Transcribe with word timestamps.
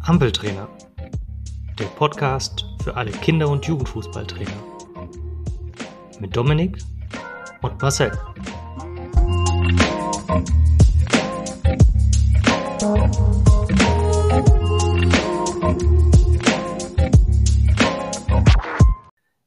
Ampeltrainer, 0.00 0.68
der 1.78 1.86
Podcast 1.96 2.66
für 2.82 2.96
alle 2.96 3.10
Kinder- 3.10 3.48
und 3.48 3.66
Jugendfußballtrainer. 3.66 4.52
Mit 6.20 6.36
Dominik 6.36 6.78
und 7.62 7.80
Marcel. 7.82 8.12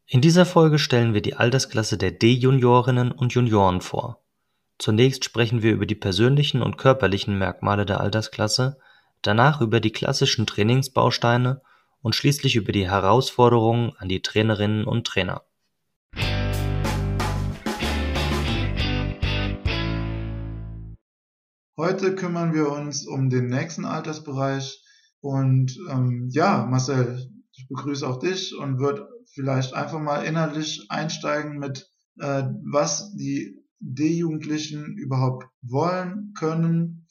In 0.09 0.21
dieser 0.21 0.45
Folge 0.45 0.79
stellen 0.79 1.13
wir 1.13 1.21
die 1.21 1.35
Altersklasse 1.35 1.97
der 1.97 2.11
D-Juniorinnen 2.11 3.11
und 3.11 3.33
Junioren 3.33 3.81
vor. 3.81 4.26
Zunächst 4.79 5.25
sprechen 5.25 5.63
wir 5.63 5.73
über 5.73 5.87
die 5.87 5.95
persönlichen 5.95 6.61
und 6.61 6.77
körperlichen 6.77 7.35
Merkmale 7.35 7.83
der 7.83 7.99
Altersklasse, 7.99 8.77
danach 9.23 9.59
über 9.59 9.79
die 9.79 9.91
klassischen 9.91 10.45
Trainingsbausteine 10.45 11.61
und 12.03 12.13
schließlich 12.13 12.55
über 12.55 12.71
die 12.71 12.87
Herausforderungen 12.87 13.93
an 13.97 14.07
die 14.07 14.21
Trainerinnen 14.21 14.85
und 14.85 15.07
Trainer. 15.07 15.41
Heute 21.75 22.13
kümmern 22.13 22.53
wir 22.53 22.71
uns 22.71 23.07
um 23.07 23.31
den 23.31 23.47
nächsten 23.47 23.85
Altersbereich 23.85 24.83
und 25.21 25.75
ähm, 25.89 26.29
ja, 26.31 26.67
Marcel, 26.67 27.31
ich 27.51 27.67
begrüße 27.67 28.07
auch 28.07 28.19
dich 28.19 28.55
und 28.55 28.77
würde 28.77 29.09
vielleicht 29.33 29.73
einfach 29.73 29.99
mal 29.99 30.23
inhaltlich 30.23 30.85
einsteigen 30.89 31.57
mit, 31.57 31.89
äh, 32.19 32.43
was 32.63 33.15
die 33.15 33.66
D-Jugendlichen 33.79 34.97
überhaupt 34.97 35.45
wollen, 35.61 36.33
können 36.37 37.07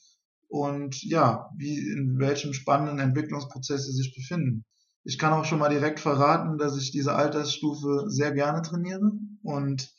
und 0.47 1.01
ja, 1.03 1.49
wie 1.57 1.77
in 1.77 2.19
welchem 2.19 2.53
spannenden 2.53 2.99
Entwicklungsprozess 2.99 3.85
sie 3.85 3.93
sich 3.93 4.13
befinden. 4.15 4.65
Ich 5.03 5.17
kann 5.17 5.33
auch 5.33 5.45
schon 5.45 5.59
mal 5.59 5.69
direkt 5.69 5.99
verraten, 5.99 6.57
dass 6.57 6.77
ich 6.77 6.91
diese 6.91 7.15
Altersstufe 7.15 8.05
sehr 8.07 8.31
gerne 8.31 8.61
trainiere 8.61 9.11
und 9.41 9.93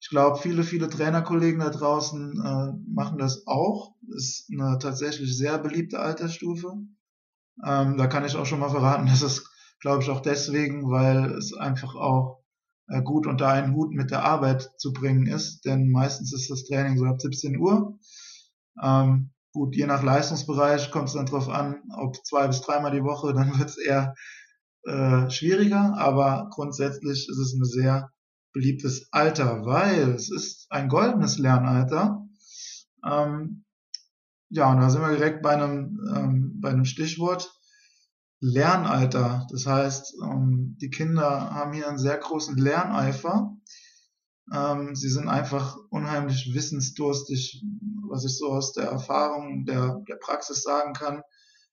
ich 0.00 0.10
glaube, 0.10 0.38
viele, 0.38 0.62
viele 0.62 0.88
Trainerkollegen 0.88 1.60
da 1.60 1.70
draußen 1.70 2.32
äh, 2.32 2.90
machen 2.90 3.18
das 3.18 3.46
auch. 3.46 3.94
Ist 4.14 4.48
eine 4.52 4.78
tatsächlich 4.78 5.36
sehr 5.36 5.58
beliebte 5.58 5.98
Altersstufe. 5.98 6.72
Ähm, 7.66 7.96
da 7.96 8.06
kann 8.06 8.24
ich 8.24 8.36
auch 8.36 8.46
schon 8.46 8.60
mal 8.60 8.70
verraten, 8.70 9.06
dass 9.08 9.22
es, 9.22 9.50
glaube 9.80 10.02
ich, 10.02 10.10
auch 10.10 10.20
deswegen, 10.20 10.88
weil 10.90 11.32
es 11.32 11.52
einfach 11.52 11.94
auch 11.96 12.37
gut 13.04 13.26
unter 13.26 13.48
einen 13.48 13.74
Hut 13.74 13.92
mit 13.92 14.10
der 14.10 14.24
Arbeit 14.24 14.70
zu 14.78 14.92
bringen 14.92 15.26
ist, 15.26 15.64
denn 15.64 15.90
meistens 15.90 16.32
ist 16.32 16.50
das 16.50 16.64
Training 16.64 16.96
so 16.96 17.04
ab 17.04 17.20
17 17.20 17.58
Uhr. 17.58 17.98
Ähm, 18.82 19.30
gut, 19.52 19.76
je 19.76 19.86
nach 19.86 20.02
Leistungsbereich 20.02 20.90
kommt 20.90 21.08
es 21.08 21.14
dann 21.14 21.26
drauf 21.26 21.48
an, 21.48 21.82
ob 21.96 22.16
zwei 22.24 22.46
bis 22.46 22.60
dreimal 22.62 22.92
die 22.92 23.04
Woche, 23.04 23.32
dann 23.34 23.58
wird 23.58 23.68
es 23.68 23.78
eher 23.78 24.14
äh, 24.84 25.30
schwieriger, 25.30 25.94
aber 25.98 26.48
grundsätzlich 26.50 27.28
ist 27.28 27.38
es 27.38 27.54
ein 27.54 27.64
sehr 27.64 28.10
beliebtes 28.52 29.08
Alter, 29.12 29.64
weil 29.66 30.10
es 30.14 30.30
ist 30.30 30.66
ein 30.70 30.88
goldenes 30.88 31.38
Lernalter. 31.38 32.26
Ähm, 33.04 33.64
ja, 34.50 34.72
und 34.72 34.80
da 34.80 34.88
sind 34.88 35.02
wir 35.02 35.14
direkt 35.14 35.42
bei 35.42 35.50
einem, 35.50 36.00
ähm, 36.14 36.60
bei 36.60 36.70
einem 36.70 36.86
Stichwort 36.86 37.52
Lernalter. 38.40 39.46
Das 39.50 39.66
heißt, 39.66 40.16
ähm, 40.22 40.76
die 40.80 40.90
Kinder 40.90 41.50
haben 41.50 41.72
hier 41.72 41.88
einen 41.88 41.98
sehr 41.98 42.16
großen 42.16 42.56
Lerneifer. 42.56 43.56
Ähm, 44.52 44.94
sie 44.94 45.08
sind 45.08 45.28
einfach 45.28 45.76
unheimlich 45.90 46.54
wissensdurstig, 46.54 47.64
was 48.08 48.24
ich 48.24 48.36
so 48.38 48.48
aus 48.48 48.72
der 48.72 48.84
Erfahrung 48.84 49.64
der, 49.64 50.02
der 50.08 50.16
Praxis 50.16 50.62
sagen 50.62 50.92
kann. 50.92 51.22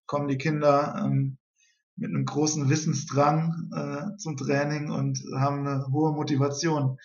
Kommen 0.07 0.27
die 0.27 0.37
Kinder 0.37 1.01
ähm, 1.03 1.37
mit 1.95 2.09
einem 2.09 2.25
großen 2.25 2.69
Wissensdrang 2.69 3.71
äh, 3.73 4.17
zum 4.17 4.35
Training 4.35 4.91
und 4.91 5.19
haben 5.37 5.65
eine 5.65 5.87
hohe 5.91 6.13
Motivation. 6.13 6.97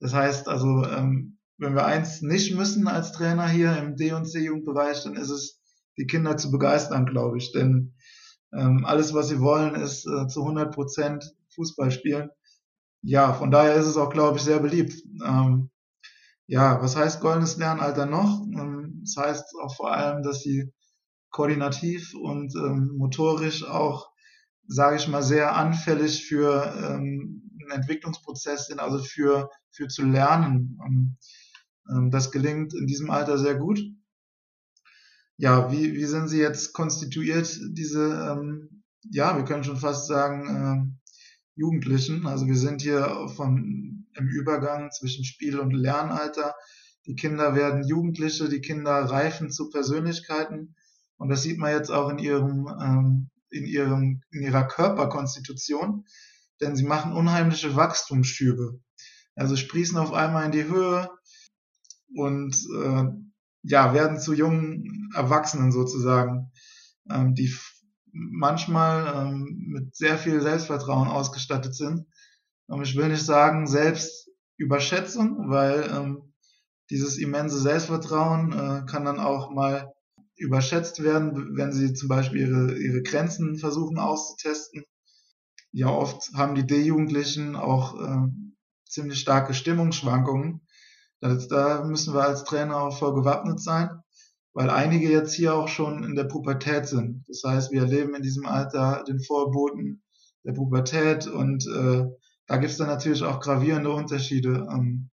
Das 0.00 0.14
heißt 0.14 0.48
also, 0.48 0.82
wenn 1.58 1.74
wir 1.74 1.86
eins 1.86 2.22
nicht 2.22 2.56
müssen 2.56 2.88
als 2.88 3.12
Trainer 3.12 3.48
hier 3.48 3.76
im 3.76 3.94
D- 3.94 4.12
und 4.12 4.24
C-Jugendbereich, 4.24 5.04
dann 5.04 5.14
ist 5.14 5.30
es, 5.30 5.60
die 5.96 6.06
Kinder 6.06 6.36
zu 6.36 6.50
begeistern, 6.50 7.06
glaube 7.06 7.38
ich. 7.38 7.52
Denn 7.52 7.91
ähm, 8.52 8.84
alles, 8.84 9.14
was 9.14 9.28
sie 9.28 9.40
wollen, 9.40 9.74
ist 9.74 10.06
äh, 10.06 10.26
zu 10.28 10.40
100 10.42 10.74
Prozent 10.74 11.34
Fußball 11.54 11.90
spielen. 11.90 12.30
Ja, 13.02 13.32
von 13.32 13.50
daher 13.50 13.74
ist 13.74 13.86
es 13.86 13.96
auch, 13.96 14.10
glaube 14.10 14.38
ich, 14.38 14.44
sehr 14.44 14.60
beliebt. 14.60 14.94
Ähm, 15.24 15.70
ja, 16.46 16.80
was 16.82 16.96
heißt 16.96 17.20
goldenes 17.20 17.56
Lernalter 17.56 18.06
noch? 18.06 18.42
Ähm, 18.42 19.00
das 19.04 19.16
heißt 19.16 19.54
auch 19.62 19.74
vor 19.74 19.92
allem, 19.92 20.22
dass 20.22 20.40
sie 20.40 20.72
koordinativ 21.30 22.14
und 22.14 22.54
ähm, 22.56 22.92
motorisch 22.96 23.64
auch, 23.64 24.10
sage 24.66 24.96
ich 24.96 25.08
mal, 25.08 25.22
sehr 25.22 25.56
anfällig 25.56 26.26
für 26.26 26.74
ähm, 26.78 27.50
einen 27.62 27.80
Entwicklungsprozess 27.80 28.66
sind, 28.66 28.80
also 28.80 28.98
für, 28.98 29.50
für 29.70 29.88
zu 29.88 30.04
lernen. 30.04 30.78
Ähm, 31.88 32.10
das 32.10 32.30
gelingt 32.30 32.74
in 32.74 32.86
diesem 32.86 33.10
Alter 33.10 33.38
sehr 33.38 33.56
gut 33.56 33.80
ja, 35.36 35.72
wie, 35.72 35.94
wie 35.94 36.04
sind 36.04 36.28
sie 36.28 36.38
jetzt 36.38 36.72
konstituiert, 36.72 37.58
diese, 37.70 38.30
ähm, 38.30 38.82
ja, 39.10 39.36
wir 39.36 39.44
können 39.44 39.64
schon 39.64 39.76
fast 39.76 40.06
sagen, 40.06 40.46
äh, 40.48 41.02
Jugendlichen. 41.54 42.26
Also 42.26 42.46
wir 42.46 42.56
sind 42.56 42.82
hier 42.82 43.28
vom, 43.36 44.06
im 44.14 44.28
Übergang 44.28 44.90
zwischen 44.90 45.24
Spiel- 45.24 45.58
und 45.58 45.72
Lernalter. 45.72 46.54
Die 47.06 47.16
Kinder 47.16 47.54
werden 47.54 47.86
Jugendliche, 47.86 48.48
die 48.48 48.60
Kinder 48.60 48.92
reifen 48.92 49.50
zu 49.50 49.68
Persönlichkeiten. 49.70 50.74
Und 51.16 51.28
das 51.28 51.42
sieht 51.42 51.58
man 51.58 51.72
jetzt 51.72 51.90
auch 51.90 52.08
in 52.10 52.18
ihrem, 52.18 52.68
ähm, 52.80 53.30
in 53.50 53.64
ihrem, 53.64 54.22
in 54.30 54.42
ihrer 54.42 54.66
Körperkonstitution. 54.66 56.04
Denn 56.60 56.76
sie 56.76 56.84
machen 56.84 57.12
unheimliche 57.12 57.74
Wachstumsschübe. 57.76 58.80
Also 59.34 59.56
sprießen 59.56 59.98
auf 59.98 60.12
einmal 60.12 60.46
in 60.46 60.52
die 60.52 60.64
Höhe 60.64 61.10
und 62.14 62.54
äh, 62.74 63.04
ja, 63.62 63.94
werden 63.94 64.18
zu 64.18 64.32
jungen 64.32 65.10
Erwachsenen 65.14 65.72
sozusagen, 65.72 66.50
ähm, 67.10 67.34
die 67.34 67.54
manchmal 68.12 69.14
ähm, 69.14 69.66
mit 69.68 69.96
sehr 69.96 70.18
viel 70.18 70.40
Selbstvertrauen 70.40 71.08
ausgestattet 71.08 71.74
sind. 71.74 72.06
Und 72.66 72.82
ich 72.82 72.96
will 72.96 73.08
nicht 73.08 73.24
sagen 73.24 73.66
selbst 73.66 74.30
überschätzen, 74.56 75.48
weil 75.48 75.90
ähm, 75.92 76.32
dieses 76.90 77.18
immense 77.18 77.58
Selbstvertrauen 77.58 78.52
äh, 78.52 78.86
kann 78.86 79.04
dann 79.04 79.18
auch 79.18 79.50
mal 79.50 79.92
überschätzt 80.36 81.02
werden, 81.02 81.56
wenn 81.56 81.72
sie 81.72 81.94
zum 81.94 82.08
Beispiel 82.08 82.48
ihre, 82.48 82.76
ihre 82.76 83.02
Grenzen 83.02 83.56
versuchen 83.56 83.98
auszutesten. 83.98 84.84
Ja, 85.70 85.88
oft 85.88 86.32
haben 86.34 86.54
die 86.54 86.66
D-Jugendlichen 86.66 87.56
auch 87.56 87.98
äh, 87.98 88.28
ziemlich 88.86 89.20
starke 89.20 89.54
Stimmungsschwankungen 89.54 90.66
das, 91.28 91.48
da 91.48 91.84
müssen 91.84 92.14
wir 92.14 92.24
als 92.24 92.44
Trainer 92.44 92.78
auch 92.78 92.98
voll 92.98 93.14
gewappnet 93.14 93.60
sein, 93.60 94.02
weil 94.54 94.70
einige 94.70 95.10
jetzt 95.10 95.34
hier 95.34 95.54
auch 95.54 95.68
schon 95.68 96.04
in 96.04 96.14
der 96.14 96.24
Pubertät 96.24 96.86
sind. 96.88 97.24
Das 97.28 97.42
heißt, 97.44 97.72
wir 97.72 97.82
erleben 97.82 98.14
in 98.14 98.22
diesem 98.22 98.44
Alter 98.44 99.04
den 99.06 99.20
Vorboten 99.20 100.02
der 100.44 100.52
Pubertät 100.52 101.26
und 101.26 101.66
äh, 101.66 102.04
da 102.46 102.56
gibt 102.56 102.72
es 102.72 102.78
dann 102.78 102.88
natürlich 102.88 103.22
auch 103.22 103.40
gravierende 103.40 103.90
Unterschiede, 103.90 104.66
ähm, 104.70 105.10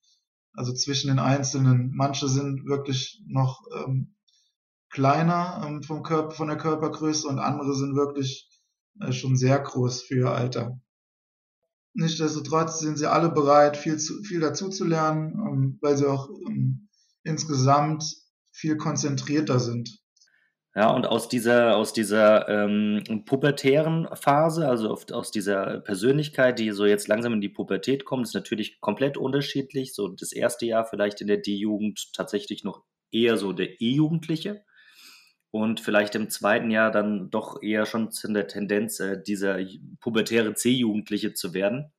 also 0.53 0.73
zwischen 0.73 1.09
den 1.09 1.19
Einzelnen. 1.19 1.91
Manche 1.95 2.29
sind 2.29 2.65
wirklich 2.67 3.23
noch 3.27 3.63
ähm, 3.75 4.15
kleiner 4.91 5.63
ähm, 5.67 5.83
vom 5.83 6.03
Körper, 6.03 6.31
von 6.31 6.49
der 6.49 6.57
Körpergröße 6.57 7.27
und 7.27 7.41
andere 7.41 7.75
sind 7.75 7.97
wirklich 7.97 8.49
äh, 9.01 9.13
schon 9.13 9.37
sehr 9.37 9.59
groß 9.59 10.03
für 10.03 10.19
ihr 10.19 10.31
Alter. 10.31 10.81
Nichtsdestotrotz 11.99 12.81
sind 12.81 12.99
sie 12.99 13.11
alle 13.11 13.31
bereit, 13.31 13.77
viel, 13.77 13.97
zu, 13.97 14.23
viel 14.23 14.41
dazu 14.41 14.69
zu 14.69 14.85
lernen, 14.85 15.33
ähm, 15.33 15.79
weil 15.81 15.97
sie 15.97 16.07
auch 16.07 16.29
ähm, 16.47 16.89
insgesamt 17.25 18.05
viel 18.53 18.77
konzentrierter 18.77 19.59
sind. 19.59 19.99
Ja, 20.75 20.91
und 20.91 21.07
aus 21.07 21.31
dieser, 21.31 21.75
aus 21.75 21.95
dieser 21.95 22.51
ähm, 22.51 23.23
pubertären 23.25 24.09
Phase, 24.15 24.69
also 24.69 24.91
aus 24.91 25.31
dieser 25.31 25.81
Persönlichkeit, 25.81 26.59
die 26.59 26.71
so 26.73 26.85
jetzt 26.85 27.09
langsam 27.09 27.33
in 27.33 27.41
die 27.41 27.49
Pubertät 27.49 28.05
kommt, 28.05 28.27
ist 28.27 28.35
natürlich 28.35 28.79
komplett 28.83 29.17
unterschiedlich. 29.17 29.95
So 29.95 30.09
das 30.09 30.33
erste 30.33 30.67
Jahr 30.67 30.85
vielleicht 30.85 31.23
in 31.23 31.29
der 31.29 31.39
D-Jugend 31.39 32.13
tatsächlich 32.15 32.63
noch 32.63 32.85
eher 33.11 33.39
so 33.39 33.55
der 33.55 33.81
E-Jugendliche 33.81 34.65
und 35.57 35.81
vielleicht 35.81 36.15
im 36.15 36.29
zweiten 36.29 36.71
Jahr 36.71 36.91
dann 36.91 37.31
doch 37.31 37.63
eher 37.63 37.87
schon 37.87 38.11
in 38.25 38.35
der 38.35 38.47
Tendenz, 38.47 39.01
äh, 39.01 39.23
dieser 39.23 39.59
pubertäre 40.01 40.53
C-Jugendliche 40.53 41.33
zu 41.33 41.55
werden. 41.55 41.93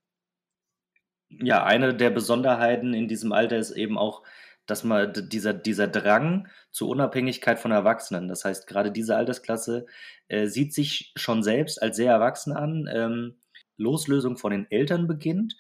Ja, 1.30 1.64
eine 1.64 1.96
der 1.96 2.12
Besonderheiten 2.12 2.94
in 2.94 3.08
diesem 3.08 3.32
Alter 3.32 3.58
ist 3.58 3.72
eben 3.72 3.98
auch, 3.98 4.22
dass 4.68 4.84
man 4.84 5.12
dieser, 5.30 5.54
dieser 5.54 5.88
Drang 5.88 6.48
zur 6.72 6.90
Unabhängigkeit 6.90 7.58
von 7.58 7.72
Erwachsenen, 7.72 8.28
das 8.28 8.46
heißt, 8.46 8.68
gerade 8.68 8.92
diese 8.92 9.16
Altersklasse 9.16 9.88
äh, 10.28 10.46
sieht 10.46 10.74
sich 10.74 11.14
schon 11.16 11.42
selbst 11.42 11.82
als 11.82 11.98
sehr 11.98 12.12
erwachsen 12.12 12.54
an, 12.54 12.88
ähm, 12.94 13.38
Loslösung 13.78 14.38
von 14.38 14.52
den 14.52 14.70
Eltern 14.70 15.08
beginnt 15.08 15.56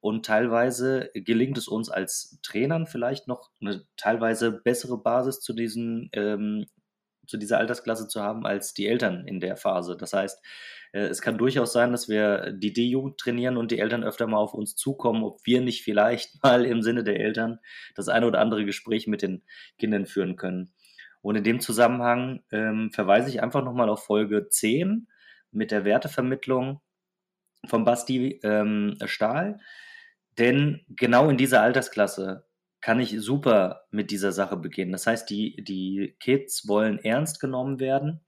und 0.00 0.26
teilweise 0.26 1.10
gelingt 1.14 1.58
es 1.58 1.66
uns 1.66 1.90
als 1.90 2.38
Trainern 2.42 2.86
vielleicht 2.86 3.26
noch 3.26 3.50
eine 3.60 3.84
teilweise 3.96 4.52
bessere 4.52 5.02
Basis 5.02 5.40
zu 5.40 5.54
diesen 5.54 6.08
ähm, 6.12 6.66
zu 7.26 7.36
dieser 7.36 7.58
Altersklasse 7.58 8.08
zu 8.08 8.22
haben 8.22 8.46
als 8.46 8.74
die 8.74 8.86
Eltern 8.86 9.26
in 9.26 9.40
der 9.40 9.56
Phase. 9.56 9.96
Das 9.96 10.12
heißt, 10.12 10.42
äh, 10.92 11.00
es 11.00 11.22
kann 11.22 11.38
durchaus 11.38 11.72
sein, 11.72 11.92
dass 11.92 12.08
wir 12.08 12.52
die 12.52 12.72
D-Jugend 12.72 13.18
trainieren 13.18 13.56
und 13.56 13.70
die 13.70 13.78
Eltern 13.78 14.04
öfter 14.04 14.26
mal 14.26 14.38
auf 14.38 14.54
uns 14.54 14.76
zukommen, 14.76 15.24
ob 15.24 15.40
wir 15.44 15.60
nicht 15.60 15.82
vielleicht 15.82 16.30
mal 16.42 16.64
im 16.64 16.82
Sinne 16.82 17.04
der 17.04 17.20
Eltern 17.20 17.58
das 17.94 18.08
eine 18.08 18.26
oder 18.26 18.40
andere 18.40 18.64
Gespräch 18.64 19.06
mit 19.06 19.22
den 19.22 19.42
Kindern 19.78 20.06
führen 20.06 20.36
können. 20.36 20.72
Und 21.20 21.36
in 21.36 21.44
dem 21.44 21.60
Zusammenhang 21.60 22.42
ähm, 22.50 22.90
verweise 22.92 23.28
ich 23.28 23.42
einfach 23.42 23.64
nochmal 23.64 23.88
auf 23.88 24.04
Folge 24.04 24.48
10 24.48 25.06
mit 25.52 25.70
der 25.70 25.84
Wertevermittlung 25.84 26.80
von 27.66 27.84
Basti 27.84 28.40
ähm, 28.42 28.96
Stahl. 29.04 29.60
Denn 30.38 30.80
genau 30.88 31.28
in 31.28 31.36
dieser 31.36 31.62
Altersklasse 31.62 32.44
kann 32.82 33.00
ich 33.00 33.18
super 33.20 33.84
mit 33.90 34.10
dieser 34.10 34.32
Sache 34.32 34.56
beginnen. 34.56 34.92
Das 34.92 35.06
heißt, 35.06 35.30
die, 35.30 35.62
die 35.62 36.16
Kids 36.20 36.68
wollen 36.68 36.98
ernst 36.98 37.40
genommen 37.40 37.80
werden 37.80 38.20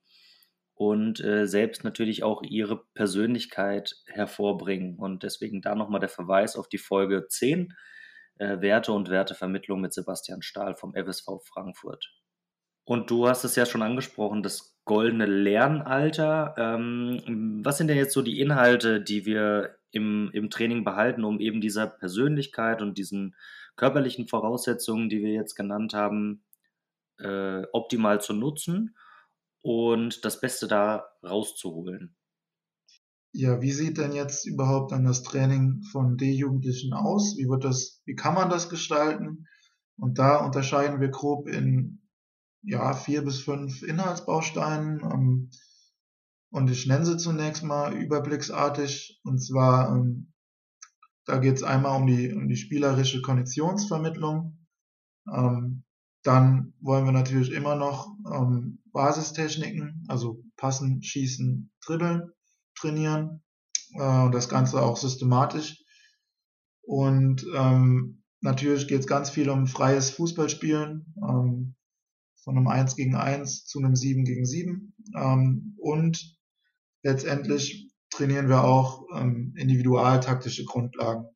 und 0.75 1.23
äh, 1.23 1.47
selbst 1.47 1.85
natürlich 1.85 2.23
auch 2.23 2.43
ihre 2.43 2.85
Persönlichkeit 2.95 3.97
hervorbringen. 4.07 4.97
Und 4.97 5.25
deswegen 5.25 5.61
da 5.61 5.75
nochmal 5.75 6.01
der 6.01 6.09
Verweis 6.09 6.57
auf 6.57 6.69
die 6.69 6.79
Folge 6.79 7.27
10, 7.29 7.75
äh, 8.39 8.61
Werte 8.61 8.93
und 8.93 9.11
Wertevermittlung 9.11 9.81
mit 9.81 9.93
Sebastian 9.93 10.41
Stahl 10.41 10.77
vom 10.77 10.95
FSV 10.95 11.41
Frankfurt. 11.45 12.09
Und 12.85 13.11
du 13.11 13.29
hast 13.29 13.45
es 13.45 13.57
ja 13.57 13.67
schon 13.67 13.83
angesprochen, 13.83 14.43
das 14.43 14.79
goldene 14.85 15.27
Lernalter. 15.27 16.55
Ähm, 16.59 17.63
was 17.65 17.79
sind 17.79 17.89
denn 17.89 17.97
jetzt 17.97 18.13
so 18.13 18.23
die 18.23 18.41
Inhalte, 18.41 19.01
die 19.01 19.27
wir 19.27 19.77
im, 19.91 20.31
im 20.33 20.51
Training 20.51 20.85
behalten, 20.85 21.25
um 21.25 21.41
eben 21.41 21.61
dieser 21.61 21.87
Persönlichkeit 21.87 22.83
und 22.83 22.99
diesen 22.99 23.35
körperlichen 23.77 24.29
Voraussetzungen, 24.29 25.09
die 25.09 25.21
wir 25.21 25.33
jetzt 25.33 25.55
genannt 25.55 25.95
haben, 25.95 26.45
äh, 27.19 27.63
optimal 27.73 28.21
zu 28.21 28.33
nutzen 28.33 28.97
und 29.63 30.25
das 30.25 30.41
Beste 30.41 30.69
da 30.69 31.07
rauszuholen? 31.23 32.17
Ja, 33.33 33.61
wie 33.61 33.73
sieht 33.73 33.99
denn 33.99 34.13
jetzt 34.13 34.47
überhaupt 34.47 34.93
dann 34.93 35.05
das 35.05 35.25
Training 35.25 35.83
von 35.91 36.17
D-Jugendlichen 36.17 36.93
aus? 36.93 37.37
Wie 37.37 37.49
wird 37.49 37.65
das, 37.65 38.01
wie 38.05 38.15
kann 38.15 38.35
man 38.35 38.49
das 38.49 38.69
gestalten? 38.69 39.49
Und 39.97 40.19
da 40.19 40.45
unterscheiden 40.45 41.01
wir 41.01 41.09
grob 41.09 41.49
in 41.49 42.01
ja, 42.63 42.95
vier 42.95 43.25
bis 43.25 43.41
fünf 43.41 43.83
Inhaltsbausteinen. 43.83 45.01
Ähm, 45.01 45.51
und 46.51 46.71
ich 46.71 46.87
nenne 46.87 47.05
sie 47.05 47.17
zunächst 47.17 47.65
mal 47.65 47.95
überblicksartig. 47.95 49.21
Und 49.25 49.39
zwar, 49.39 49.97
ähm, 49.97 50.33
da 51.27 51.39
geht 51.39 51.57
es 51.57 51.63
einmal 51.63 52.01
um 52.01 52.07
die, 52.07 52.33
um 52.33 52.49
die 52.49 52.57
spielerische 52.57 53.23
Konditionsvermittlung. 53.23 54.67
Ähm, 55.33 55.85
dann 56.23 56.75
wollen 56.81 57.05
wir 57.05 57.13
natürlich 57.13 57.53
immer 57.53 57.77
noch 57.77 58.09
ähm, 58.33 58.83
Basistechniken, 58.93 60.05
also 60.09 60.43
passen, 60.57 61.03
schießen, 61.03 61.71
dribbeln 61.85 62.31
trainieren. 62.79 63.43
Äh, 63.95 64.31
das 64.31 64.49
Ganze 64.49 64.83
auch 64.83 64.97
systematisch. 64.97 65.83
Und 66.83 67.47
ähm, 67.55 68.23
natürlich 68.41 68.89
geht 68.89 69.01
es 69.01 69.07
ganz 69.07 69.31
viel 69.31 69.49
um 69.49 69.67
freies 69.67 70.11
Fußballspielen. 70.11 71.15
Ähm, 71.17 71.75
von 72.45 72.59
einem 72.59 72.69
1 72.69 72.97
gegen 72.97 73.17
1 73.17 73.65
zu 73.65 73.79
einem 73.79 73.97
7 73.97 74.25
gegen 74.25 74.45
7. 74.45 74.95
Ähm, 75.17 75.75
und 75.79 76.39
letztendlich 77.03 77.91
trainieren 78.17 78.49
wir 78.49 78.65
auch 78.65 79.05
ähm, 79.15 79.55
individualtaktische 79.57 80.65
Grundlagen. 80.65 81.27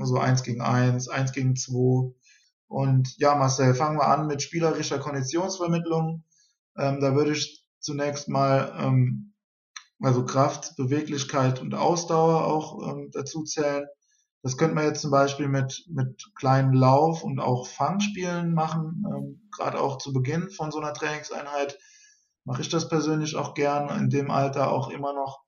Also 0.00 0.18
1 0.18 0.42
gegen 0.42 0.62
1, 0.62 1.08
1 1.08 1.32
gegen 1.32 1.56
2. 1.56 2.14
Und 2.68 3.18
ja, 3.18 3.34
Marcel, 3.34 3.74
fangen 3.74 3.98
wir 3.98 4.06
an 4.06 4.26
mit 4.26 4.42
spielerischer 4.42 4.98
Konditionsvermittlung. 4.98 6.24
Ähm, 6.76 7.00
da 7.00 7.14
würde 7.14 7.32
ich 7.32 7.66
zunächst 7.80 8.28
mal 8.28 8.74
ähm, 8.78 9.34
also 10.00 10.24
Kraft, 10.24 10.74
Beweglichkeit 10.76 11.60
und 11.60 11.74
Ausdauer 11.74 12.46
auch 12.46 12.88
ähm, 12.88 13.10
dazu 13.12 13.44
zählen. 13.44 13.86
Das 14.42 14.56
könnte 14.56 14.74
man 14.74 14.84
jetzt 14.84 15.02
zum 15.02 15.10
Beispiel 15.10 15.48
mit, 15.48 15.84
mit 15.88 16.32
kleinen 16.34 16.72
Lauf- 16.72 17.22
und 17.22 17.38
auch 17.38 17.68
Fangspielen 17.68 18.54
machen. 18.54 19.04
Ähm, 19.06 19.48
Gerade 19.56 19.80
auch 19.80 19.98
zu 19.98 20.12
Beginn 20.12 20.50
von 20.50 20.72
so 20.72 20.78
einer 20.78 20.94
Trainingseinheit 20.94 21.78
mache 22.44 22.62
ich 22.62 22.68
das 22.68 22.88
persönlich 22.88 23.36
auch 23.36 23.54
gern, 23.54 23.88
in 24.00 24.10
dem 24.10 24.30
Alter 24.30 24.72
auch 24.72 24.90
immer 24.90 25.12
noch 25.12 25.41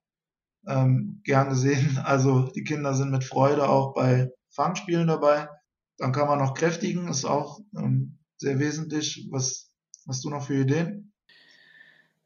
ähm, 0.67 1.21
gern 1.23 1.49
gesehen. 1.49 1.99
Also 2.03 2.49
die 2.55 2.63
Kinder 2.63 2.93
sind 2.93 3.11
mit 3.11 3.23
Freude 3.23 3.67
auch 3.67 3.93
bei 3.93 4.31
Fangspielen 4.49 5.07
dabei. 5.07 5.49
Dann 5.97 6.11
kann 6.11 6.27
man 6.27 6.39
noch 6.39 6.53
kräftigen, 6.53 7.07
ist 7.07 7.25
auch 7.25 7.59
ähm, 7.77 8.17
sehr 8.37 8.59
wesentlich. 8.59 9.27
Was 9.31 9.71
hast 10.07 10.23
du 10.23 10.29
noch 10.29 10.45
für 10.45 10.55
Ideen? 10.55 11.13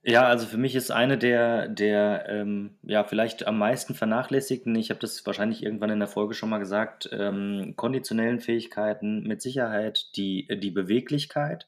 Ja, 0.02 0.24
also 0.24 0.46
für 0.48 0.58
mich 0.58 0.76
ist 0.76 0.92
eine 0.92 1.18
der 1.18 1.68
der, 1.68 2.26
ähm, 2.30 2.78
ja, 2.84 3.04
vielleicht 3.04 3.46
am 3.48 3.58
meisten 3.58 3.94
vernachlässigten 3.96 4.74
ich 4.76 4.90
habe 4.92 5.00
das 5.00 5.26
wahrscheinlich 5.26 5.62
irgendwann 5.62 5.90
in 5.90 6.00
der 6.00 6.08
Folge 6.08 6.34
schon 6.34 6.50
mal 6.50 6.58
gesagt, 6.60 7.10
ähm, 7.12 7.74
konditionellen 7.76 8.40
Fähigkeiten 8.40 9.24
mit 9.24 9.42
Sicherheit 9.42 10.16
die 10.16 10.48
die 10.60 10.72
Beweglichkeit, 10.72 11.68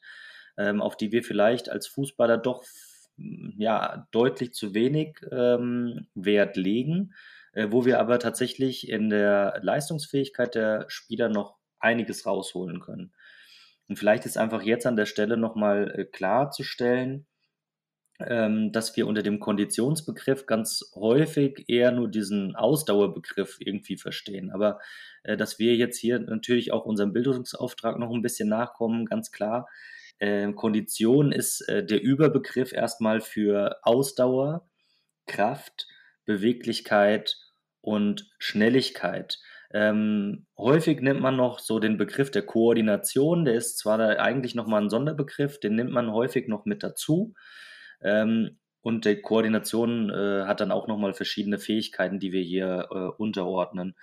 ähm, 0.57 0.81
auf 0.81 0.95
die 0.95 1.12
wir 1.12 1.23
vielleicht 1.23 1.69
als 1.69 1.88
Fußballer 1.88 2.38
doch 2.38 2.63
ja, 3.57 4.07
deutlich 4.12 4.53
zu 4.53 4.73
wenig, 4.73 5.19
ähm, 5.31 6.07
Wert 6.15 6.57
legen, 6.57 7.13
äh, 7.53 7.68
wo 7.69 7.85
wir 7.85 8.00
aber 8.00 8.19
tatsächlich 8.19 8.89
in 8.89 9.09
der 9.09 9.59
Leistungsfähigkeit 9.62 10.56
der 10.56 10.85
Spieler 10.89 11.29
noch 11.29 11.57
einiges 11.79 12.25
rausholen 12.25 12.79
können. 12.79 13.13
Und 13.88 13.97
vielleicht 13.97 14.25
ist 14.25 14.38
einfach 14.38 14.62
jetzt 14.62 14.85
an 14.85 14.95
der 14.95 15.06
Stelle 15.06 15.38
noch 15.38 15.56
mal, 15.56 15.91
äh, 15.91 16.06
klarzustellen 16.06 17.27
ähm, 18.27 18.71
dass 18.71 18.95
wir 18.95 19.07
unter 19.07 19.23
dem 19.23 19.39
Konditionsbegriff 19.39 20.45
ganz 20.45 20.91
häufig 20.95 21.65
eher 21.68 21.91
nur 21.91 22.09
diesen 22.09 22.56
Ausdauerbegriff 22.56 23.57
irgendwie 23.59 23.97
verstehen. 23.97 24.51
Aber 24.51 24.79
äh, 25.23 25.38
dass 25.38 25.59
wir 25.59 25.75
jetzt 25.75 25.97
hier 25.97 26.19
natürlich 26.19 26.71
auch 26.71 26.85
unserem 26.85 27.13
Bildungsauftrag 27.13 27.97
noch 28.00 28.12
ein 28.12 28.21
bisschen 28.21 28.50
nachkommen, 28.50 29.06
ganz 29.06 29.31
klar. 29.31 29.68
Äh, 30.21 30.53
Kondition 30.53 31.31
ist 31.31 31.68
äh, 31.68 31.83
der 31.83 32.01
Überbegriff 32.01 32.73
erstmal 32.73 33.21
für 33.21 33.77
Ausdauer, 33.81 34.69
Kraft, 35.25 35.88
Beweglichkeit 36.25 37.38
und 37.81 38.29
Schnelligkeit. 38.38 39.39
Ähm, 39.73 40.45
häufig 40.59 41.01
nimmt 41.01 41.21
man 41.21 41.35
noch 41.38 41.57
so 41.57 41.79
den 41.79 41.97
Begriff 41.97 42.29
der 42.29 42.44
Koordination, 42.44 43.45
der 43.45 43.56
ist 43.56 43.79
zwar 43.79 44.00
eigentlich 44.19 44.53
nochmal 44.53 44.83
ein 44.83 44.91
Sonderbegriff, 44.91 45.59
den 45.59 45.75
nimmt 45.75 45.91
man 45.91 46.12
häufig 46.12 46.47
noch 46.47 46.65
mit 46.65 46.83
dazu. 46.83 47.33
Ähm, 48.01 48.59
und 48.81 49.06
die 49.06 49.21
Koordination 49.21 50.11
äh, 50.11 50.44
hat 50.45 50.59
dann 50.59 50.71
auch 50.71 50.87
nochmal 50.87 51.16
verschiedene 51.16 51.57
Fähigkeiten, 51.57 52.19
die 52.19 52.31
wir 52.31 52.44
hier 52.44 52.90
äh, 52.92 52.95
unterordnen. 53.18 53.95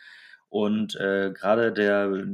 Und 0.49 0.97
äh, 0.97 1.31
gerade 1.33 1.73
der, 1.73 2.27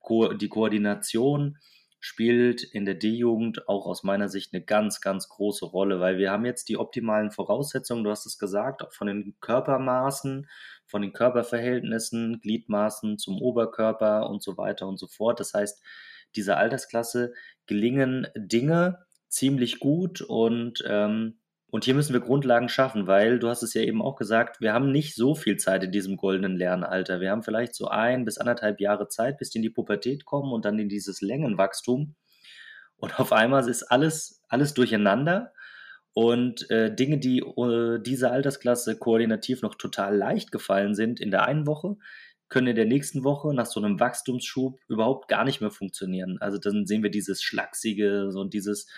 Ko 0.00 0.32
die 0.32 0.48
Koordination 0.48 1.58
spielt 2.00 2.62
in 2.62 2.84
der 2.84 2.94
D-Jugend 2.94 3.68
auch 3.68 3.86
aus 3.86 4.02
meiner 4.04 4.28
Sicht 4.28 4.54
eine 4.54 4.64
ganz, 4.64 5.00
ganz 5.00 5.28
große 5.28 5.66
Rolle, 5.66 6.00
weil 6.00 6.18
wir 6.18 6.30
haben 6.30 6.46
jetzt 6.46 6.68
die 6.68 6.76
optimalen 6.76 7.30
Voraussetzungen, 7.30 8.04
du 8.04 8.10
hast 8.10 8.26
es 8.26 8.38
gesagt, 8.38 8.82
auch 8.82 8.92
von 8.92 9.08
den 9.08 9.36
Körpermaßen, 9.40 10.48
von 10.86 11.02
den 11.02 11.12
Körperverhältnissen, 11.12 12.40
Gliedmaßen 12.40 13.18
zum 13.18 13.40
Oberkörper 13.40 14.30
und 14.30 14.42
so 14.42 14.56
weiter 14.56 14.86
und 14.86 14.98
so 14.98 15.06
fort. 15.06 15.40
Das 15.40 15.54
heißt, 15.54 15.82
dieser 16.36 16.56
Altersklasse 16.58 17.32
gelingen 17.66 18.28
Dinge, 18.36 19.04
ziemlich 19.28 19.78
gut 19.80 20.22
und, 20.22 20.82
ähm, 20.86 21.38
und 21.70 21.84
hier 21.84 21.94
müssen 21.94 22.14
wir 22.14 22.20
Grundlagen 22.20 22.70
schaffen, 22.70 23.06
weil 23.06 23.38
du 23.38 23.48
hast 23.48 23.62
es 23.62 23.74
ja 23.74 23.82
eben 23.82 24.00
auch 24.00 24.16
gesagt, 24.16 24.60
wir 24.60 24.72
haben 24.72 24.90
nicht 24.90 25.14
so 25.14 25.34
viel 25.34 25.58
Zeit 25.58 25.84
in 25.84 25.92
diesem 25.92 26.16
goldenen 26.16 26.56
Lernalter. 26.56 27.20
Wir 27.20 27.30
haben 27.30 27.42
vielleicht 27.42 27.74
so 27.74 27.88
ein 27.88 28.24
bis 28.24 28.38
anderthalb 28.38 28.80
Jahre 28.80 29.08
Zeit, 29.08 29.36
bis 29.36 29.50
die 29.50 29.58
in 29.58 29.62
die 29.62 29.70
Pubertät 29.70 30.24
kommen 30.24 30.50
und 30.52 30.64
dann 30.64 30.78
in 30.78 30.88
dieses 30.88 31.20
Längenwachstum. 31.20 32.14
Und 32.96 33.20
auf 33.20 33.32
einmal 33.32 33.68
ist 33.68 33.82
alles, 33.82 34.42
alles 34.48 34.72
durcheinander. 34.72 35.52
Und 36.14 36.70
äh, 36.70 36.92
Dinge, 36.94 37.18
die 37.18 37.40
äh, 37.40 38.00
dieser 38.00 38.32
Altersklasse 38.32 38.98
koordinativ 38.98 39.60
noch 39.60 39.74
total 39.74 40.16
leicht 40.16 40.50
gefallen 40.50 40.94
sind 40.94 41.20
in 41.20 41.30
der 41.30 41.44
einen 41.44 41.66
Woche, 41.66 41.96
können 42.48 42.68
in 42.68 42.76
der 42.76 42.86
nächsten 42.86 43.24
Woche 43.24 43.54
nach 43.54 43.66
so 43.66 43.78
einem 43.78 44.00
Wachstumsschub 44.00 44.80
überhaupt 44.88 45.28
gar 45.28 45.44
nicht 45.44 45.60
mehr 45.60 45.70
funktionieren. 45.70 46.38
Also 46.40 46.56
dann 46.56 46.86
sehen 46.86 47.02
wir 47.02 47.10
dieses 47.10 47.42
Schlachsige 47.42 48.30
und 48.34 48.54
dieses, 48.54 48.88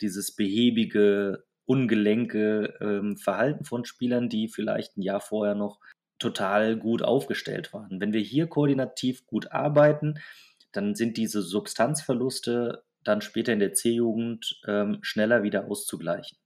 dieses 0.00 0.34
behäbige, 0.36 1.44
ungelenke 1.66 2.74
ähm, 2.80 3.16
Verhalten 3.16 3.64
von 3.64 3.84
Spielern, 3.84 4.28
die 4.28 4.48
vielleicht 4.48 4.96
ein 4.96 5.02
Jahr 5.02 5.20
vorher 5.20 5.54
noch 5.54 5.80
total 6.18 6.76
gut 6.76 7.02
aufgestellt 7.02 7.72
waren. 7.72 8.00
Wenn 8.00 8.12
wir 8.12 8.20
hier 8.20 8.46
koordinativ 8.46 9.26
gut 9.26 9.52
arbeiten, 9.52 10.14
dann 10.72 10.94
sind 10.94 11.16
diese 11.16 11.42
Substanzverluste 11.42 12.84
dann 13.02 13.20
später 13.20 13.52
in 13.52 13.58
der 13.58 13.74
C-Jugend 13.74 14.60
ähm, 14.66 14.98
schneller 15.02 15.42
wieder 15.42 15.70
auszugleichen. 15.70 16.38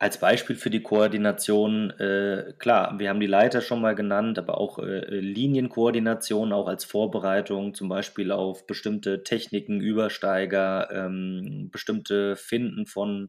Als 0.00 0.20
Beispiel 0.20 0.54
für 0.54 0.70
die 0.70 0.82
Koordination, 0.82 1.90
äh, 1.90 2.54
klar, 2.58 2.98
wir 3.00 3.08
haben 3.08 3.18
die 3.18 3.26
Leiter 3.26 3.60
schon 3.60 3.80
mal 3.80 3.96
genannt, 3.96 4.38
aber 4.38 4.58
auch 4.58 4.78
äh, 4.78 5.18
Linienkoordination, 5.18 6.52
auch 6.52 6.68
als 6.68 6.84
Vorbereitung, 6.84 7.74
zum 7.74 7.88
Beispiel 7.88 8.30
auf 8.30 8.64
bestimmte 8.68 9.24
Techniken, 9.24 9.80
Übersteiger, 9.80 10.88
ähm, 10.92 11.68
bestimmte 11.72 12.36
Finden 12.36 12.86
von 12.86 13.28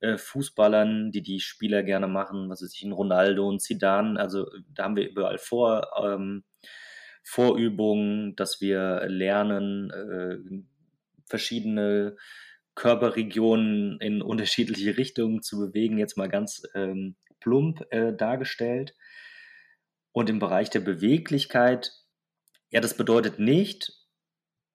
äh, 0.00 0.18
Fußballern, 0.18 1.10
die 1.10 1.22
die 1.22 1.40
Spieler 1.40 1.82
gerne 1.82 2.06
machen, 2.06 2.48
was 2.48 2.62
weiß 2.62 2.72
ich, 2.74 2.82
ein 2.84 2.92
Ronaldo 2.92 3.48
und 3.48 3.60
Zidane. 3.60 4.18
Also 4.18 4.50
da 4.74 4.84
haben 4.84 4.96
wir 4.96 5.08
überall 5.08 5.38
vor, 5.38 5.88
ähm, 6.02 6.44
Vorübungen, 7.28 8.36
dass 8.36 8.62
wir 8.62 9.06
lernen, 9.06 9.90
äh, 9.90 10.38
verschiedene 11.26 12.16
Körperregionen 12.74 14.00
in 14.00 14.22
unterschiedliche 14.22 14.96
Richtungen 14.96 15.42
zu 15.42 15.58
bewegen, 15.58 15.98
jetzt 15.98 16.16
mal 16.16 16.28
ganz 16.28 16.62
ähm, 16.74 17.16
plump 17.40 17.84
äh, 17.90 18.14
dargestellt. 18.14 18.94
Und 20.12 20.30
im 20.30 20.38
Bereich 20.38 20.70
der 20.70 20.80
Beweglichkeit, 20.80 21.92
ja, 22.70 22.80
das 22.80 22.96
bedeutet 22.96 23.38
nicht, 23.38 23.92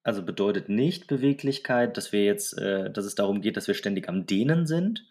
also 0.04 0.24
bedeutet 0.24 0.70
nicht 0.70 1.08
Beweglichkeit, 1.08 1.98
dass 1.98 2.12
wir 2.12 2.26
jetzt, 2.26 2.58
äh, 2.58 2.92
dass 2.92 3.06
es 3.06 3.16
darum 3.16 3.42
geht, 3.42 3.58
dass 3.58 3.68
wir 3.68 3.74
ständig 3.74 4.10
am 4.10 4.26
Dehnen 4.26 4.68
sind, 4.68 5.08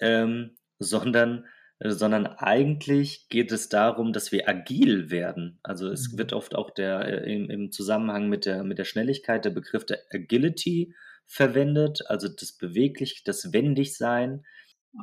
ähm, 0.00 0.56
sondern, 0.78 1.46
äh, 1.78 1.90
sondern 1.90 2.26
eigentlich 2.26 3.28
geht 3.28 3.52
es 3.52 3.68
darum, 3.68 4.12
dass 4.12 4.32
wir 4.32 4.48
agil 4.48 5.10
werden. 5.10 5.60
Also 5.62 5.88
es 5.88 6.12
mhm. 6.12 6.18
wird 6.18 6.32
oft 6.32 6.56
auch 6.56 6.70
der, 6.70 7.00
äh, 7.06 7.32
im, 7.32 7.48
im, 7.48 7.70
Zusammenhang 7.70 8.28
mit 8.28 8.44
der, 8.44 8.64
mit 8.64 8.78
der 8.78 8.84
Schnelligkeit 8.84 9.44
der 9.44 9.50
Begriff 9.50 9.86
der 9.86 10.00
Agility 10.12 10.94
verwendet, 11.26 12.02
also 12.06 12.26
das 12.28 12.52
beweglich, 12.52 13.22
das 13.24 13.52
Wendigsein. 13.52 14.44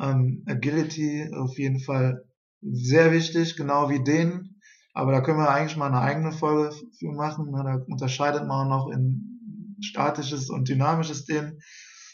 Ähm, 0.02 0.44
Agility 0.46 1.32
auf 1.34 1.58
jeden 1.58 1.80
Fall 1.80 2.26
sehr 2.62 3.14
wichtig, 3.14 3.56
genau 3.56 3.90
wie 3.90 4.04
den. 4.04 4.55
Aber 4.96 5.12
da 5.12 5.20
können 5.20 5.40
wir 5.40 5.50
eigentlich 5.50 5.76
mal 5.76 5.88
eine 5.88 6.00
eigene 6.00 6.32
Folge 6.32 6.74
für 6.98 7.12
machen. 7.12 7.52
Da 7.52 7.84
unterscheidet 7.88 8.48
man 8.48 8.70
noch 8.70 8.90
in 8.90 9.78
statisches 9.82 10.50
und 10.50 10.70
dynamisches 10.70 11.26
Dehnen. 11.26 11.60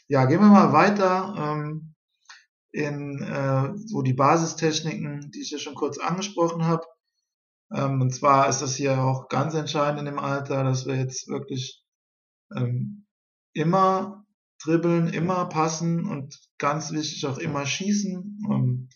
Ja, 0.07 0.25
gehen 0.25 0.39
wir 0.39 0.47
mal 0.47 0.73
weiter 0.73 1.35
ähm, 1.37 1.93
in 2.71 3.21
äh, 3.21 3.77
so 3.85 4.01
die 4.01 4.13
Basistechniken, 4.13 5.29
die 5.29 5.41
ich 5.41 5.51
ja 5.51 5.59
schon 5.59 5.75
kurz 5.75 5.99
angesprochen 5.99 6.65
habe. 6.65 6.83
Ähm, 7.71 8.01
und 8.01 8.15
zwar 8.15 8.49
ist 8.49 8.63
das 8.63 8.75
hier 8.75 8.99
auch 8.99 9.29
ganz 9.29 9.53
entscheidend 9.53 9.99
in 9.99 10.05
dem 10.05 10.19
Alter, 10.19 10.63
dass 10.63 10.87
wir 10.87 10.95
jetzt 10.95 11.27
wirklich 11.27 11.85
ähm, 12.55 13.05
immer 13.53 14.25
dribbeln, 14.63 15.07
immer 15.07 15.45
passen 15.45 16.07
und 16.07 16.35
ganz 16.57 16.91
wichtig 16.91 17.27
auch 17.27 17.37
immer 17.37 17.67
schießen. 17.67 18.39
Ähm, 18.49 18.89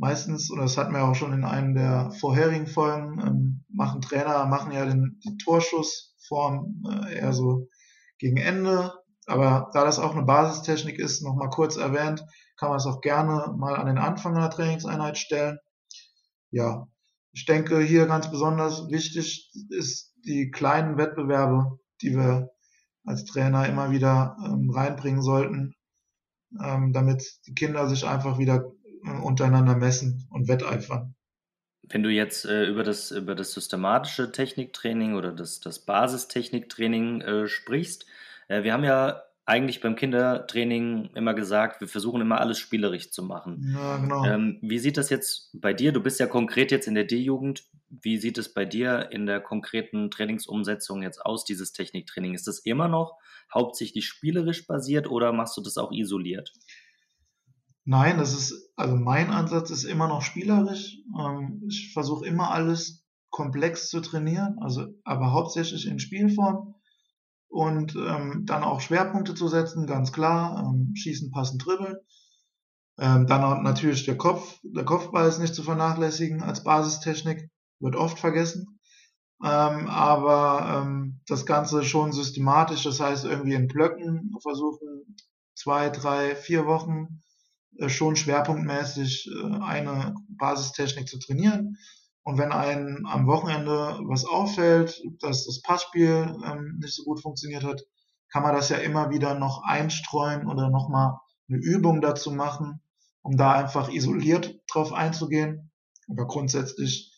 meistens, 0.00 0.50
oder 0.50 0.62
das 0.62 0.78
hatten 0.78 0.94
wir 0.94 1.04
auch 1.04 1.14
schon 1.14 1.34
in 1.34 1.44
einem 1.44 1.74
der 1.74 2.10
vorherigen 2.12 2.66
Folgen, 2.66 3.20
ähm, 3.20 3.64
machen 3.68 4.00
Trainer, 4.00 4.46
machen 4.46 4.72
ja 4.72 4.86
den, 4.86 5.20
die 5.22 5.36
Torschussform 5.36 6.82
äh, 6.88 7.18
eher 7.18 7.34
so 7.34 7.68
gegen 8.18 8.38
Ende. 8.38 8.94
Aber 9.26 9.70
da 9.74 9.84
das 9.84 9.98
auch 9.98 10.16
eine 10.16 10.24
Basistechnik 10.24 10.98
ist, 10.98 11.22
nochmal 11.22 11.50
kurz 11.50 11.76
erwähnt, 11.76 12.24
kann 12.56 12.70
man 12.70 12.78
es 12.78 12.86
auch 12.86 13.02
gerne 13.02 13.54
mal 13.58 13.76
an 13.76 13.86
den 13.86 13.98
Anfang 13.98 14.34
einer 14.34 14.48
Trainingseinheit 14.48 15.18
stellen. 15.18 15.58
Ja, 16.50 16.88
ich 17.32 17.44
denke 17.44 17.80
hier 17.80 18.06
ganz 18.06 18.30
besonders 18.30 18.88
wichtig 18.88 19.50
ist 19.68 20.14
die 20.24 20.50
kleinen 20.50 20.96
Wettbewerbe, 20.96 21.78
die 22.00 22.16
wir 22.16 22.48
als 23.04 23.26
Trainer 23.26 23.68
immer 23.68 23.90
wieder 23.90 24.36
ähm, 24.44 24.70
reinbringen 24.70 25.22
sollten, 25.22 25.74
ähm, 26.62 26.94
damit 26.94 27.22
die 27.46 27.54
Kinder 27.54 27.86
sich 27.86 28.06
einfach 28.06 28.38
wieder 28.38 28.64
untereinander 29.02 29.76
messen 29.76 30.26
und 30.30 30.48
wetteifern. 30.48 31.14
Wenn 31.82 32.02
du 32.02 32.10
jetzt 32.10 32.44
äh, 32.44 32.66
über, 32.66 32.84
das, 32.84 33.10
über 33.10 33.34
das 33.34 33.52
systematische 33.52 34.30
Techniktraining 34.30 35.14
oder 35.14 35.32
das, 35.32 35.60
das 35.60 35.80
Basistechniktraining 35.80 37.20
äh, 37.20 37.48
sprichst, 37.48 38.06
äh, 38.48 38.62
wir 38.62 38.72
haben 38.72 38.84
ja 38.84 39.22
eigentlich 39.50 39.80
beim 39.80 39.96
Kindertraining 39.96 41.10
immer 41.14 41.34
gesagt, 41.34 41.80
wir 41.80 41.88
versuchen 41.88 42.20
immer 42.20 42.40
alles 42.40 42.58
spielerisch 42.58 43.10
zu 43.10 43.24
machen. 43.24 43.74
Ja, 43.74 43.96
genau. 43.96 44.24
Ähm, 44.24 44.58
wie 44.62 44.78
sieht 44.78 44.96
das 44.96 45.10
jetzt 45.10 45.50
bei 45.52 45.72
dir? 45.72 45.90
Du 45.90 46.00
bist 46.00 46.20
ja 46.20 46.26
konkret 46.26 46.70
jetzt 46.70 46.86
in 46.86 46.94
der 46.94 47.04
D-Jugend. 47.04 47.64
Wie 47.88 48.18
sieht 48.18 48.38
es 48.38 48.54
bei 48.54 48.64
dir 48.64 49.08
in 49.10 49.26
der 49.26 49.40
konkreten 49.40 50.10
Trainingsumsetzung 50.10 51.02
jetzt 51.02 51.26
aus, 51.26 51.44
dieses 51.44 51.72
Techniktraining? 51.72 52.34
Ist 52.34 52.46
das 52.46 52.60
immer 52.60 52.86
noch 52.86 53.16
hauptsächlich 53.52 54.06
spielerisch 54.06 54.68
basiert 54.68 55.10
oder 55.10 55.32
machst 55.32 55.56
du 55.56 55.62
das 55.62 55.78
auch 55.78 55.90
isoliert? 55.90 56.52
Nein, 57.84 58.18
das 58.18 58.34
ist, 58.34 58.72
also 58.76 58.96
mein 58.96 59.30
Ansatz 59.30 59.70
ist 59.70 59.84
immer 59.84 60.08
noch 60.08 60.22
spielerisch. 60.22 60.98
Ähm, 61.18 61.62
ich 61.68 61.92
versuche 61.92 62.26
immer 62.26 62.50
alles 62.50 63.04
komplex 63.30 63.88
zu 63.88 64.00
trainieren, 64.00 64.58
also 64.60 64.86
aber 65.04 65.32
hauptsächlich 65.32 65.86
in 65.86 65.98
Spielform 65.98 66.74
und 67.48 67.96
ähm, 67.96 68.44
dann 68.44 68.62
auch 68.64 68.80
Schwerpunkte 68.80 69.34
zu 69.34 69.48
setzen, 69.48 69.86
ganz 69.86 70.12
klar, 70.12 70.62
ähm, 70.64 70.94
schießen, 70.94 71.30
passen, 71.30 71.58
dribbeln. 71.58 71.96
Ähm, 72.98 73.26
dann 73.26 73.62
natürlich 73.62 74.04
der 74.04 74.16
Kopf, 74.16 74.58
der 74.62 74.84
Kopfball 74.84 75.28
ist 75.28 75.38
nicht 75.38 75.54
zu 75.54 75.62
vernachlässigen 75.62 76.42
als 76.42 76.62
Basistechnik, 76.62 77.50
wird 77.80 77.96
oft 77.96 78.18
vergessen. 78.18 78.78
Ähm, 79.42 79.88
aber 79.88 80.82
ähm, 80.84 81.20
das 81.26 81.46
Ganze 81.46 81.82
schon 81.82 82.12
systematisch, 82.12 82.84
das 82.84 83.00
heißt 83.00 83.24
irgendwie 83.24 83.54
in 83.54 83.68
Blöcken 83.68 84.36
versuchen, 84.42 85.16
zwei, 85.54 85.88
drei, 85.88 86.36
vier 86.36 86.66
Wochen 86.66 87.22
schon 87.86 88.16
schwerpunktmäßig 88.16 89.30
äh, 89.30 89.62
eine 89.62 90.14
Basistechnik 90.28 91.08
zu 91.08 91.18
trainieren. 91.18 91.78
Und 92.22 92.38
wenn 92.38 92.52
einem 92.52 93.06
am 93.06 93.26
Wochenende 93.26 93.98
was 94.06 94.24
auffällt, 94.24 95.02
dass 95.20 95.46
das 95.46 95.62
Passspiel 95.62 96.36
ähm, 96.44 96.78
nicht 96.80 96.94
so 96.94 97.04
gut 97.04 97.20
funktioniert 97.20 97.64
hat, 97.64 97.82
kann 98.30 98.42
man 98.42 98.54
das 98.54 98.68
ja 98.68 98.76
immer 98.76 99.10
wieder 99.10 99.34
noch 99.34 99.62
einstreuen 99.64 100.46
oder 100.46 100.68
nochmal 100.68 101.18
eine 101.48 101.58
Übung 101.58 102.00
dazu 102.00 102.30
machen, 102.30 102.80
um 103.22 103.36
da 103.36 103.52
einfach 103.52 103.90
isoliert 103.90 104.60
drauf 104.70 104.92
einzugehen. 104.92 105.70
Aber 106.08 106.26
grundsätzlich 106.26 107.12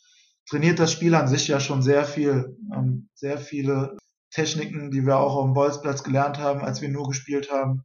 trainiert 0.49 0.79
das 0.79 0.93
Spiel 0.93 1.15
an 1.15 1.29
sich 1.29 1.49
ja 1.49 1.61
schon 1.61 1.83
sehr 1.83 2.05
viel, 2.05 2.57
ähm, 2.75 3.09
sehr 3.15 3.39
viele 3.39 3.97
Techniken, 4.31 4.91
die 4.91 5.05
wir 5.05 5.19
auch 5.19 5.37
auf 5.37 5.45
dem 5.45 5.53
Bolzplatz 5.53 6.03
gelernt 6.03 6.39
haben, 6.39 6.61
als 6.61 6.81
wir 6.81 6.89
nur 6.89 7.07
gespielt 7.09 7.51
haben. 7.51 7.85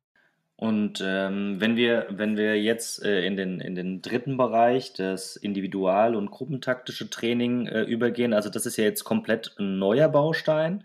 Und 0.60 1.04
ähm, 1.06 1.62
wenn 1.62 1.76
wir, 1.76 2.08
wenn 2.10 2.36
wir 2.36 2.60
jetzt 2.60 3.04
äh, 3.06 3.24
in, 3.26 3.38
den, 3.38 3.60
in 3.60 3.76
den 3.76 4.02
dritten 4.02 4.38
Bereich, 4.38 4.92
das 4.94 5.36
Individual- 5.36 6.16
und 6.16 6.32
gruppentaktische 6.32 7.12
Training 7.12 7.68
äh, 7.68 7.84
übergehen, 7.84 8.34
also 8.34 8.50
das 8.50 8.66
ist 8.66 8.76
ja 8.76 8.84
jetzt 8.84 9.04
komplett 9.04 9.56
ein 9.60 9.78
neuer 9.78 10.10
Baustein. 10.10 10.84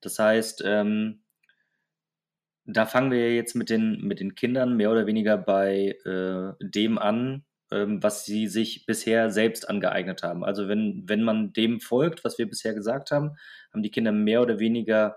Das 0.00 0.18
heißt, 0.18 0.64
ähm, 0.66 1.22
da 2.64 2.84
fangen 2.84 3.12
wir 3.12 3.32
jetzt 3.34 3.54
mit 3.54 3.70
den, 3.70 4.00
mit 4.02 4.18
den 4.18 4.34
Kindern 4.34 4.76
mehr 4.76 4.90
oder 4.90 5.06
weniger 5.06 5.38
bei 5.38 5.96
äh, 6.04 6.52
dem 6.60 6.98
an, 6.98 7.44
ähm, 7.70 8.02
was 8.02 8.24
sie 8.24 8.48
sich 8.48 8.86
bisher 8.86 9.30
selbst 9.30 9.68
angeeignet 9.68 10.24
haben. 10.24 10.44
Also 10.44 10.66
wenn, 10.66 11.04
wenn 11.06 11.22
man 11.22 11.52
dem 11.52 11.80
folgt, 11.80 12.24
was 12.24 12.38
wir 12.38 12.48
bisher 12.48 12.74
gesagt 12.74 13.12
haben, 13.12 13.36
haben 13.72 13.82
die 13.82 13.90
Kinder 13.92 14.10
mehr 14.10 14.42
oder 14.42 14.58
weniger 14.58 15.16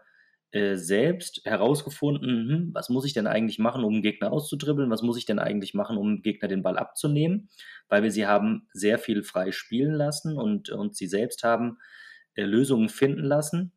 äh, 0.51 0.75
selbst 0.75 1.41
herausgefunden, 1.43 2.49
hm, 2.49 2.69
was 2.73 2.89
muss 2.89 3.05
ich 3.05 3.13
denn 3.13 3.27
eigentlich 3.27 3.59
machen, 3.59 3.83
um 3.83 3.93
einen 3.93 4.01
Gegner 4.01 4.31
auszudribbeln, 4.31 4.89
was 4.89 5.01
muss 5.01 5.17
ich 5.17 5.25
denn 5.25 5.39
eigentlich 5.39 5.73
machen, 5.73 5.97
um 5.97 6.15
dem 6.15 6.21
Gegner 6.21 6.47
den 6.47 6.63
Ball 6.63 6.77
abzunehmen, 6.77 7.49
weil 7.89 8.03
wir 8.03 8.11
sie 8.11 8.25
haben 8.25 8.67
sehr 8.73 8.97
viel 8.97 9.23
frei 9.23 9.51
spielen 9.51 9.93
lassen 9.93 10.37
und, 10.37 10.69
und 10.69 10.95
sie 10.95 11.07
selbst 11.07 11.43
haben 11.43 11.77
äh, 12.35 12.43
Lösungen 12.43 12.89
finden 12.89 13.23
lassen. 13.23 13.73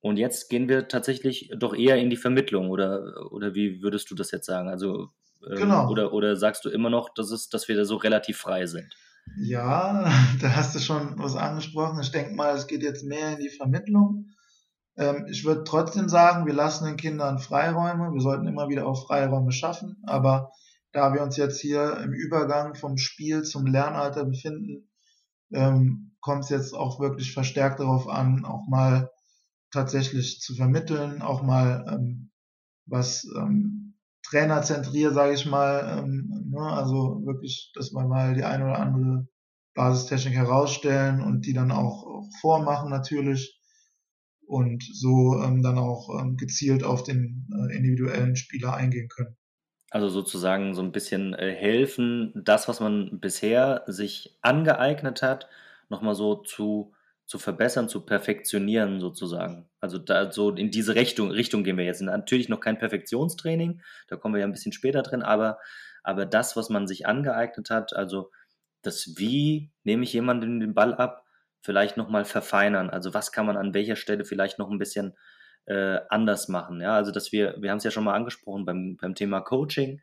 Und 0.00 0.16
jetzt 0.16 0.48
gehen 0.48 0.68
wir 0.68 0.88
tatsächlich 0.88 1.50
doch 1.58 1.74
eher 1.74 1.96
in 1.96 2.10
die 2.10 2.16
Vermittlung 2.16 2.70
oder, 2.70 3.30
oder 3.32 3.54
wie 3.54 3.82
würdest 3.82 4.10
du 4.10 4.14
das 4.14 4.30
jetzt 4.30 4.46
sagen? 4.46 4.68
Also 4.68 5.10
ähm, 5.46 5.56
genau. 5.56 5.90
oder, 5.90 6.12
oder 6.12 6.36
sagst 6.36 6.64
du 6.64 6.70
immer 6.70 6.90
noch, 6.90 7.12
dass, 7.14 7.30
es, 7.30 7.48
dass 7.48 7.68
wir 7.68 7.76
da 7.76 7.84
so 7.84 7.96
relativ 7.96 8.38
frei 8.38 8.66
sind? 8.66 8.94
Ja, 9.36 10.10
da 10.40 10.56
hast 10.56 10.74
du 10.74 10.78
schon 10.78 11.18
was 11.18 11.36
angesprochen. 11.36 12.00
Ich 12.00 12.12
denke 12.12 12.34
mal, 12.34 12.54
es 12.56 12.66
geht 12.66 12.82
jetzt 12.82 13.04
mehr 13.04 13.32
in 13.32 13.40
die 13.40 13.50
Vermittlung. 13.50 14.30
Ähm, 14.96 15.26
ich 15.30 15.44
würde 15.44 15.64
trotzdem 15.64 16.08
sagen, 16.08 16.46
wir 16.46 16.54
lassen 16.54 16.86
den 16.86 16.96
Kindern 16.96 17.38
Freiräume. 17.38 18.12
Wir 18.12 18.20
sollten 18.20 18.46
immer 18.46 18.68
wieder 18.68 18.86
auch 18.86 19.06
Freiräume 19.06 19.52
schaffen. 19.52 20.02
Aber 20.06 20.50
da 20.92 21.12
wir 21.12 21.22
uns 21.22 21.36
jetzt 21.36 21.60
hier 21.60 21.98
im 21.98 22.12
Übergang 22.12 22.74
vom 22.74 22.96
Spiel 22.96 23.42
zum 23.42 23.66
Lernalter 23.66 24.24
befinden, 24.24 24.90
ähm, 25.52 26.16
kommt 26.20 26.44
es 26.44 26.50
jetzt 26.50 26.74
auch 26.74 27.00
wirklich 27.00 27.32
verstärkt 27.32 27.80
darauf 27.80 28.08
an, 28.08 28.44
auch 28.44 28.66
mal 28.68 29.10
tatsächlich 29.70 30.40
zu 30.40 30.54
vermitteln, 30.54 31.22
auch 31.22 31.42
mal 31.42 31.86
ähm, 31.88 32.30
was 32.86 33.24
ähm, 33.36 33.94
trainerzentriert, 34.22 35.14
sage 35.14 35.34
ich 35.34 35.46
mal, 35.46 35.98
ähm, 35.98 36.50
ne? 36.50 36.60
also 36.60 37.22
wirklich, 37.24 37.72
dass 37.74 37.92
wir 37.92 38.06
mal 38.06 38.34
die 38.34 38.44
eine 38.44 38.64
oder 38.64 38.78
andere 38.78 39.26
Basistechnik 39.74 40.34
herausstellen 40.34 41.20
und 41.20 41.46
die 41.46 41.52
dann 41.52 41.70
auch, 41.70 42.04
auch 42.04 42.28
vormachen 42.40 42.90
natürlich 42.90 43.59
und 44.50 44.82
so 44.82 45.40
ähm, 45.42 45.62
dann 45.62 45.78
auch 45.78 46.08
ähm, 46.20 46.36
gezielt 46.36 46.82
auf 46.82 47.04
den 47.04 47.46
äh, 47.52 47.76
individuellen 47.76 48.34
Spieler 48.34 48.74
eingehen 48.74 49.08
können. 49.08 49.36
Also 49.90 50.08
sozusagen 50.08 50.74
so 50.74 50.82
ein 50.82 50.92
bisschen 50.92 51.34
äh, 51.34 51.54
helfen, 51.54 52.32
das, 52.34 52.68
was 52.68 52.80
man 52.80 53.20
bisher 53.20 53.84
sich 53.86 54.36
angeeignet 54.42 55.22
hat, 55.22 55.48
nochmal 55.88 56.16
so 56.16 56.34
zu, 56.34 56.92
zu 57.26 57.38
verbessern, 57.38 57.88
zu 57.88 58.04
perfektionieren 58.04 59.00
sozusagen. 59.00 59.68
Also 59.80 59.98
da 59.98 60.32
so 60.32 60.50
in 60.50 60.72
diese 60.72 60.96
Richtung, 60.96 61.30
Richtung 61.30 61.62
gehen 61.62 61.76
wir 61.76 61.84
jetzt. 61.84 62.02
Natürlich 62.02 62.48
noch 62.48 62.60
kein 62.60 62.78
Perfektionstraining, 62.78 63.82
da 64.08 64.16
kommen 64.16 64.34
wir 64.34 64.40
ja 64.40 64.46
ein 64.46 64.52
bisschen 64.52 64.72
später 64.72 65.02
drin, 65.02 65.22
aber, 65.22 65.58
aber 66.02 66.26
das, 66.26 66.56
was 66.56 66.70
man 66.70 66.88
sich 66.88 67.06
angeeignet 67.06 67.70
hat, 67.70 67.94
also 67.94 68.30
das 68.82 69.14
Wie 69.16 69.70
nehme 69.84 70.02
ich 70.02 70.12
jemanden 70.12 70.58
den 70.58 70.74
Ball 70.74 70.94
ab, 70.94 71.24
vielleicht 71.62 71.96
nochmal 71.96 72.24
verfeinern. 72.24 72.90
Also 72.90 73.14
was 73.14 73.32
kann 73.32 73.46
man 73.46 73.56
an 73.56 73.74
welcher 73.74 73.96
Stelle 73.96 74.24
vielleicht 74.24 74.58
noch 74.58 74.70
ein 74.70 74.78
bisschen 74.78 75.14
äh, 75.66 76.00
anders 76.08 76.48
machen. 76.48 76.80
Ja, 76.80 76.94
also 76.94 77.12
dass 77.12 77.32
wir, 77.32 77.56
wir 77.60 77.70
haben 77.70 77.78
es 77.78 77.84
ja 77.84 77.90
schon 77.90 78.04
mal 78.04 78.14
angesprochen 78.14 78.64
beim, 78.64 78.96
beim 78.96 79.14
Thema 79.14 79.40
Coaching, 79.40 80.00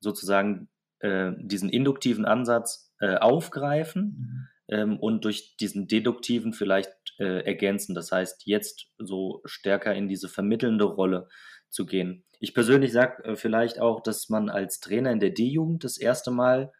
sozusagen 0.00 0.68
äh, 1.00 1.32
diesen 1.38 1.68
induktiven 1.68 2.24
Ansatz 2.24 2.92
äh, 3.00 3.16
aufgreifen 3.16 4.48
mhm. 4.68 4.76
ähm, 4.76 4.98
und 4.98 5.24
durch 5.24 5.56
diesen 5.56 5.86
deduktiven 5.86 6.52
vielleicht 6.52 6.92
äh, 7.18 7.44
ergänzen. 7.44 7.94
Das 7.94 8.10
heißt, 8.10 8.42
jetzt 8.46 8.88
so 8.98 9.40
stärker 9.44 9.94
in 9.94 10.08
diese 10.08 10.28
vermittelnde 10.28 10.84
Rolle 10.84 11.28
zu 11.68 11.86
gehen. 11.86 12.24
Ich 12.40 12.54
persönlich 12.54 12.92
sage 12.92 13.24
äh, 13.24 13.36
vielleicht 13.36 13.80
auch, 13.80 14.00
dass 14.00 14.28
man 14.28 14.48
als 14.48 14.80
Trainer 14.80 15.12
in 15.12 15.20
der 15.20 15.30
D-Jugend 15.30 15.84
das 15.84 15.98
erste 15.98 16.30
Mal 16.30 16.72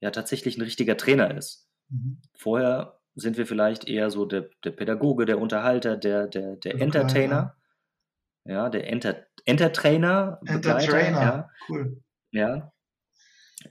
ja 0.00 0.10
tatsächlich 0.10 0.56
ein 0.56 0.62
richtiger 0.62 0.96
Trainer 0.96 1.36
ist. 1.36 1.68
Mhm. 1.88 2.22
Vorher 2.34 2.97
sind 3.18 3.36
wir 3.36 3.46
vielleicht 3.46 3.88
eher 3.88 4.10
so 4.10 4.24
der, 4.24 4.48
der 4.64 4.70
Pädagoge, 4.70 5.26
der 5.26 5.40
Unterhalter, 5.40 5.96
der, 5.96 6.26
der, 6.26 6.56
der 6.56 6.80
Entertainer. 6.80 7.56
Ja, 8.44 8.70
der 8.70 8.88
Enter, 8.88 9.26
Entertrainer, 9.44 10.40
Entertrainer, 10.46 11.20
ja. 11.20 11.50
cool. 11.68 12.02
Ja. 12.30 12.72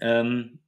Ähm, 0.01 0.59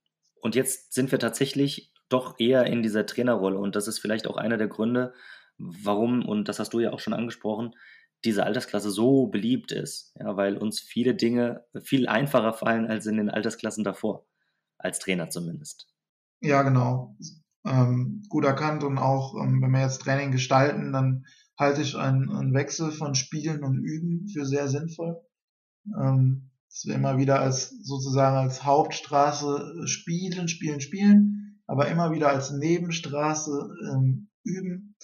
und 0.42 0.56
jetzt 0.56 0.94
sind 0.94 1.12
wir 1.12 1.20
tatsächlich 1.20 1.94
doch 2.08 2.40
eher 2.40 2.66
in 2.66 2.82
dieser 2.82 3.06
Trainerrolle. 3.06 3.60
Und 3.60 3.76
das 3.76 3.88
ist 3.88 4.00
vielleicht 4.00 4.26
auch 4.26 4.38
einer 4.38 4.58
der 4.58 4.68
Gründe, 4.68 5.14
warum, 5.58 6.26
und 6.26 6.48
das 6.48 6.60
hast 6.60 6.74
du 6.74 6.80
ja 6.80 6.92
auch 6.92 7.00
schon 7.00 7.14
angesprochen, 7.14 7.76
diese 8.26 8.44
Altersklasse 8.46 8.90
so 8.90 9.28
beliebt 9.28 9.72
ist. 9.72 10.16
Ja, 10.20 10.36
weil 10.38 10.58
uns 10.58 10.80
viele 10.80 11.14
Dinge 11.14 11.66
viel 11.84 12.08
einfacher 12.08 12.54
fallen 12.54 12.88
als 12.88 13.06
in 13.06 13.18
den 13.18 13.30
Altersklassen 13.30 13.84
davor. 13.84 14.26
Als 14.78 14.98
Trainer 15.00 15.30
zumindest. 15.30 15.88
Ja, 16.42 16.64
genau 16.64 17.16
ähm, 17.66 18.24
gut 18.30 18.46
erkannt 18.46 18.84
und 18.84 18.98
auch, 18.98 19.36
ähm, 19.36 19.62
wenn 19.62 19.72
wir 19.72 19.82
jetzt 19.82 20.02
Training 20.02 20.32
gestalten, 20.32 20.94
dann 20.94 21.26
halte 21.58 21.82
ich 21.82 21.98
einen, 21.98 22.32
einen 22.32 22.54
Wechsel 22.54 22.92
von 22.92 23.16
Spielen 23.16 23.64
und 23.64 23.84
Üben 23.84 24.28
für 24.30 24.46
sehr 24.46 24.68
sinnvoll. 24.68 25.22
Ähm, 26.00 26.50
dass 26.70 26.86
wir 26.86 26.96
immer 26.96 27.18
wieder 27.18 27.42
als 27.42 27.70
sozusagen 27.84 28.38
als 28.38 28.64
Hauptstraße 28.64 29.88
spielen, 29.88 30.48
spielen, 30.48 30.82
spielen, 30.82 31.62
aber 31.66 31.88
immer 31.88 32.12
wieder 32.12 32.30
als 32.30 32.52
Nebenstraße 32.52 33.70
ähm, 33.92 34.30
üben. 34.44 34.96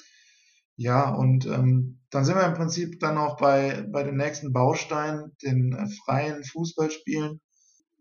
Ja, 0.78 1.10
und 1.10 1.46
ähm, 1.48 2.02
dann 2.12 2.26
sind 2.26 2.36
wir 2.36 2.46
im 2.46 2.54
Prinzip 2.54 3.00
dann 3.00 3.18
auch 3.18 3.38
bei, 3.38 3.88
bei 3.92 4.04
den 4.04 4.18
nächsten 4.18 4.54
Baustein, 4.54 5.32
den 5.44 5.74
äh, 5.74 5.88
freien 6.06 6.44
Fußballspielen. 6.44 7.40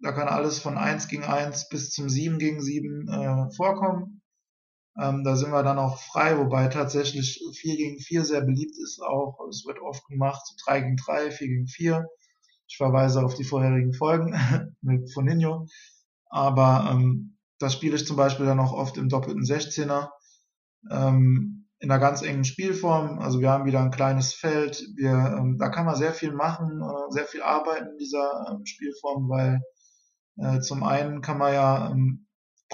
Da 0.02 0.12
kann 0.12 0.28
alles 0.28 0.58
von 0.58 0.76
1 0.76 1.08
gegen 1.08 1.25
1 1.25 1.68
bis 1.68 1.90
zum 1.90 2.08
7 2.08 2.38
gegen 2.38 2.61
7 2.61 3.08
äh, 3.08 3.54
vorkommen. 3.56 4.23
Ähm, 5.00 5.24
da 5.24 5.36
sind 5.36 5.50
wir 5.50 5.62
dann 5.62 5.78
auch 5.78 5.98
frei, 5.98 6.38
wobei 6.38 6.68
tatsächlich 6.68 7.42
4 7.54 7.76
gegen 7.76 7.98
4 7.98 8.24
sehr 8.24 8.42
beliebt 8.42 8.76
ist 8.78 9.00
auch. 9.00 9.38
Es 9.48 9.64
wird 9.66 9.80
oft 9.80 10.06
gemacht, 10.06 10.42
3 10.66 10.80
gegen 10.80 10.96
3, 10.96 11.30
4 11.30 11.48
gegen 11.48 11.66
4. 11.66 12.06
Ich 12.68 12.76
verweise 12.76 13.24
auf 13.24 13.34
die 13.34 13.44
vorherigen 13.44 13.92
Folgen 13.92 14.34
mit 14.82 15.12
Foninho. 15.12 15.66
Aber 16.30 16.90
ähm, 16.92 17.36
das 17.58 17.72
spiele 17.72 17.96
ich 17.96 18.06
zum 18.06 18.16
Beispiel 18.16 18.46
dann 18.46 18.60
auch 18.60 18.72
oft 18.72 18.96
im 18.96 19.08
doppelten 19.08 19.42
16er. 19.42 20.10
Ähm, 20.90 21.64
in 21.84 21.90
einer 21.90 22.00
ganz 22.00 22.22
engen 22.22 22.44
Spielform. 22.44 23.18
Also 23.18 23.40
wir 23.40 23.50
haben 23.50 23.66
wieder 23.66 23.80
ein 23.80 23.90
kleines 23.90 24.32
Feld. 24.32 24.82
Wir, 24.96 25.36
ähm, 25.38 25.58
da 25.58 25.68
kann 25.68 25.84
man 25.84 25.96
sehr 25.96 26.12
viel 26.12 26.32
machen, 26.32 26.80
äh, 26.82 27.12
sehr 27.12 27.26
viel 27.26 27.42
arbeiten 27.42 27.90
in 27.90 27.98
dieser 27.98 28.46
ähm, 28.50 28.64
Spielform, 28.64 29.28
weil 29.28 29.60
äh, 30.36 30.60
zum 30.60 30.82
einen 30.82 31.20
kann 31.20 31.38
man 31.38 31.52
ja 31.52 31.90
ähm, 31.90 32.23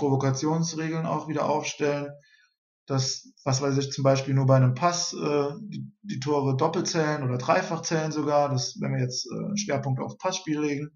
Provokationsregeln 0.01 1.07
auch 1.07 1.29
wieder 1.29 1.49
aufstellen, 1.49 2.11
dass, 2.87 3.33
was 3.45 3.63
weiß 3.63 3.79
ich, 3.79 3.93
zum 3.93 4.03
Beispiel 4.03 4.35
nur 4.35 4.47
bei 4.47 4.57
einem 4.57 4.75
Pass 4.75 5.13
äh, 5.13 5.49
die, 5.61 5.93
die 6.03 6.19
Tore 6.19 6.57
doppelt 6.57 6.89
zählen 6.89 7.23
oder 7.23 7.39
dreifach 7.39 7.83
zählen 7.83 8.11
sogar, 8.11 8.49
das, 8.49 8.79
wenn 8.81 8.93
wir 8.93 9.01
jetzt 9.01 9.31
äh, 9.31 9.37
einen 9.37 9.57
Schwerpunkt 9.57 10.01
auf 10.01 10.19
Passspiel 10.19 10.61
legen. 10.61 10.91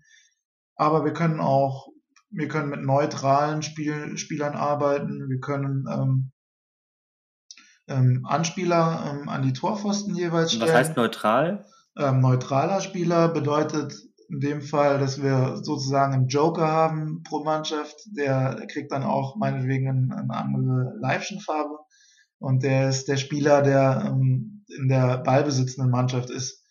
Aber 0.74 1.04
wir 1.04 1.12
können 1.12 1.40
auch, 1.40 1.86
wir 2.30 2.48
können 2.48 2.70
mit 2.70 2.82
neutralen 2.82 3.62
Spiel, 3.62 4.16
Spielern 4.16 4.54
arbeiten, 4.54 5.28
wir 5.28 5.38
können 5.38 5.86
ähm, 5.88 6.32
ähm, 7.86 8.26
Anspieler 8.26 9.04
ähm, 9.08 9.28
an 9.28 9.42
die 9.42 9.52
Torpfosten 9.52 10.16
jeweils 10.16 10.52
stellen. 10.52 10.68
Was 10.68 10.76
heißt 10.76 10.96
neutral? 10.96 11.66
Ähm, 11.96 12.20
neutraler 12.20 12.80
Spieler 12.80 13.28
bedeutet 13.28 13.94
in 14.28 14.40
dem 14.40 14.62
Fall, 14.62 14.98
dass 14.98 15.22
wir 15.22 15.58
sozusagen 15.62 16.14
einen 16.14 16.28
Joker 16.28 16.66
haben 16.66 17.22
pro 17.22 17.44
Mannschaft, 17.44 17.96
der, 18.06 18.66
kriegt 18.68 18.92
dann 18.92 19.02
auch 19.02 19.36
meinetwegen 19.36 19.88
eine, 19.88 20.16
eine 20.16 20.36
andere 20.36 20.94
Leibchenfarbe 21.00 21.78
und 22.38 22.62
der 22.62 22.88
ist 22.88 23.08
der 23.08 23.16
Spieler, 23.16 23.62
der 23.62 24.04
ähm, 24.06 24.64
in 24.68 24.88
der 24.88 25.18
ballbesitzenden 25.18 25.90
Mannschaft 25.90 26.30
ist. 26.30 26.62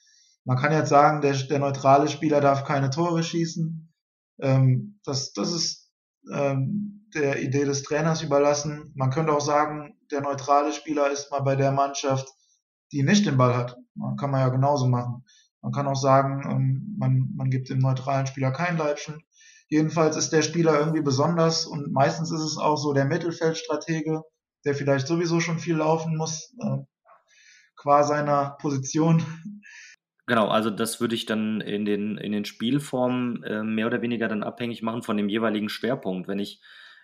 Man 0.46 0.58
kann 0.58 0.74
jetzt 0.74 0.90
sagen, 0.90 1.22
der, 1.22 1.34
der 1.34 1.60
neutrale 1.60 2.10
Spieler 2.10 2.42
darf 2.42 2.66
keine 2.66 2.90
Tore 2.90 3.24
schießen. 3.24 3.94
Ähm, 4.42 5.00
das, 5.06 5.34
das 5.34 5.54
ist 5.54 5.92
ähm, 6.32 7.10
der 7.14 7.42
Idee 7.42 7.66
des 7.66 7.84
Trainers 7.84 8.22
überlassen. 8.22 8.92
Man 8.96 9.10
könnte 9.10 9.32
auch 9.32 9.42
sagen, 9.42 9.98
der 10.12 10.22
neutrale 10.22 10.74
Spieler 10.74 11.12
ist 11.12 11.32
mal 11.32 11.42
bei 11.42 11.56
der 11.56 11.72
Mannschaft, 11.72 12.28
die 12.92 13.04
nicht 13.04 13.26
den 13.26 13.38
Ball 13.38 13.56
hat. 13.56 13.78
Man 13.96 14.18
kann 14.18 14.32
man 14.32 14.42
ja 14.42 14.50
genauso 14.50 14.88
machen. 14.88 15.24
Man 15.64 15.72
kann 15.72 15.88
auch 15.88 15.96
sagen, 15.96 16.44
ähm, 16.50 16.96
man, 17.00 17.32
man 17.36 17.50
gibt 17.50 17.70
dem 17.70 17.80
neutralen 17.80 18.28
Spieler 18.28 18.52
kein 18.52 18.78
Leibchen. 18.78 19.24
Jedenfalls 19.70 20.18
ist 20.18 20.32
der 20.32 20.42
Spieler 20.42 20.78
irgendwie 20.78 21.02
besonders 21.02 21.66
und 21.66 21.92
meistens 21.92 22.32
ist 22.32 22.42
es 22.42 22.58
auch 22.58 22.76
so 22.76 22.94
der 22.94 23.06
Mittelfeldstratege, 23.06 24.22
der 24.66 24.76
vielleicht 24.76 25.08
sowieso 25.08 25.40
schon 25.40 25.60
viel 25.60 25.78
laufen 25.78 26.18
muss, 26.18 26.54
äh, 26.62 26.78
qua 27.78 28.04
seiner 28.04 28.58
Position. 28.60 29.26
Genau, 30.28 30.50
also 30.50 30.70
das 30.70 31.00
würde 31.00 31.16
ich 31.16 31.26
dann 31.26 31.62
in 31.62 31.86
den, 31.86 32.18
in 32.18 32.34
den 32.34 32.46
Spielformen 32.46 33.44
äh, 33.44 33.64
mehr 33.64 33.88
oder 33.88 34.02
weniger 34.02 34.28
dann 34.28 34.44
abhängig 34.44 34.82
machen 34.82 35.02
von 35.02 35.18
dem 35.18 35.30
jeweiligen 35.30 35.70
Schwerpunkt. 35.70 36.28
Wenn 36.28 36.40
ich, 36.40 36.62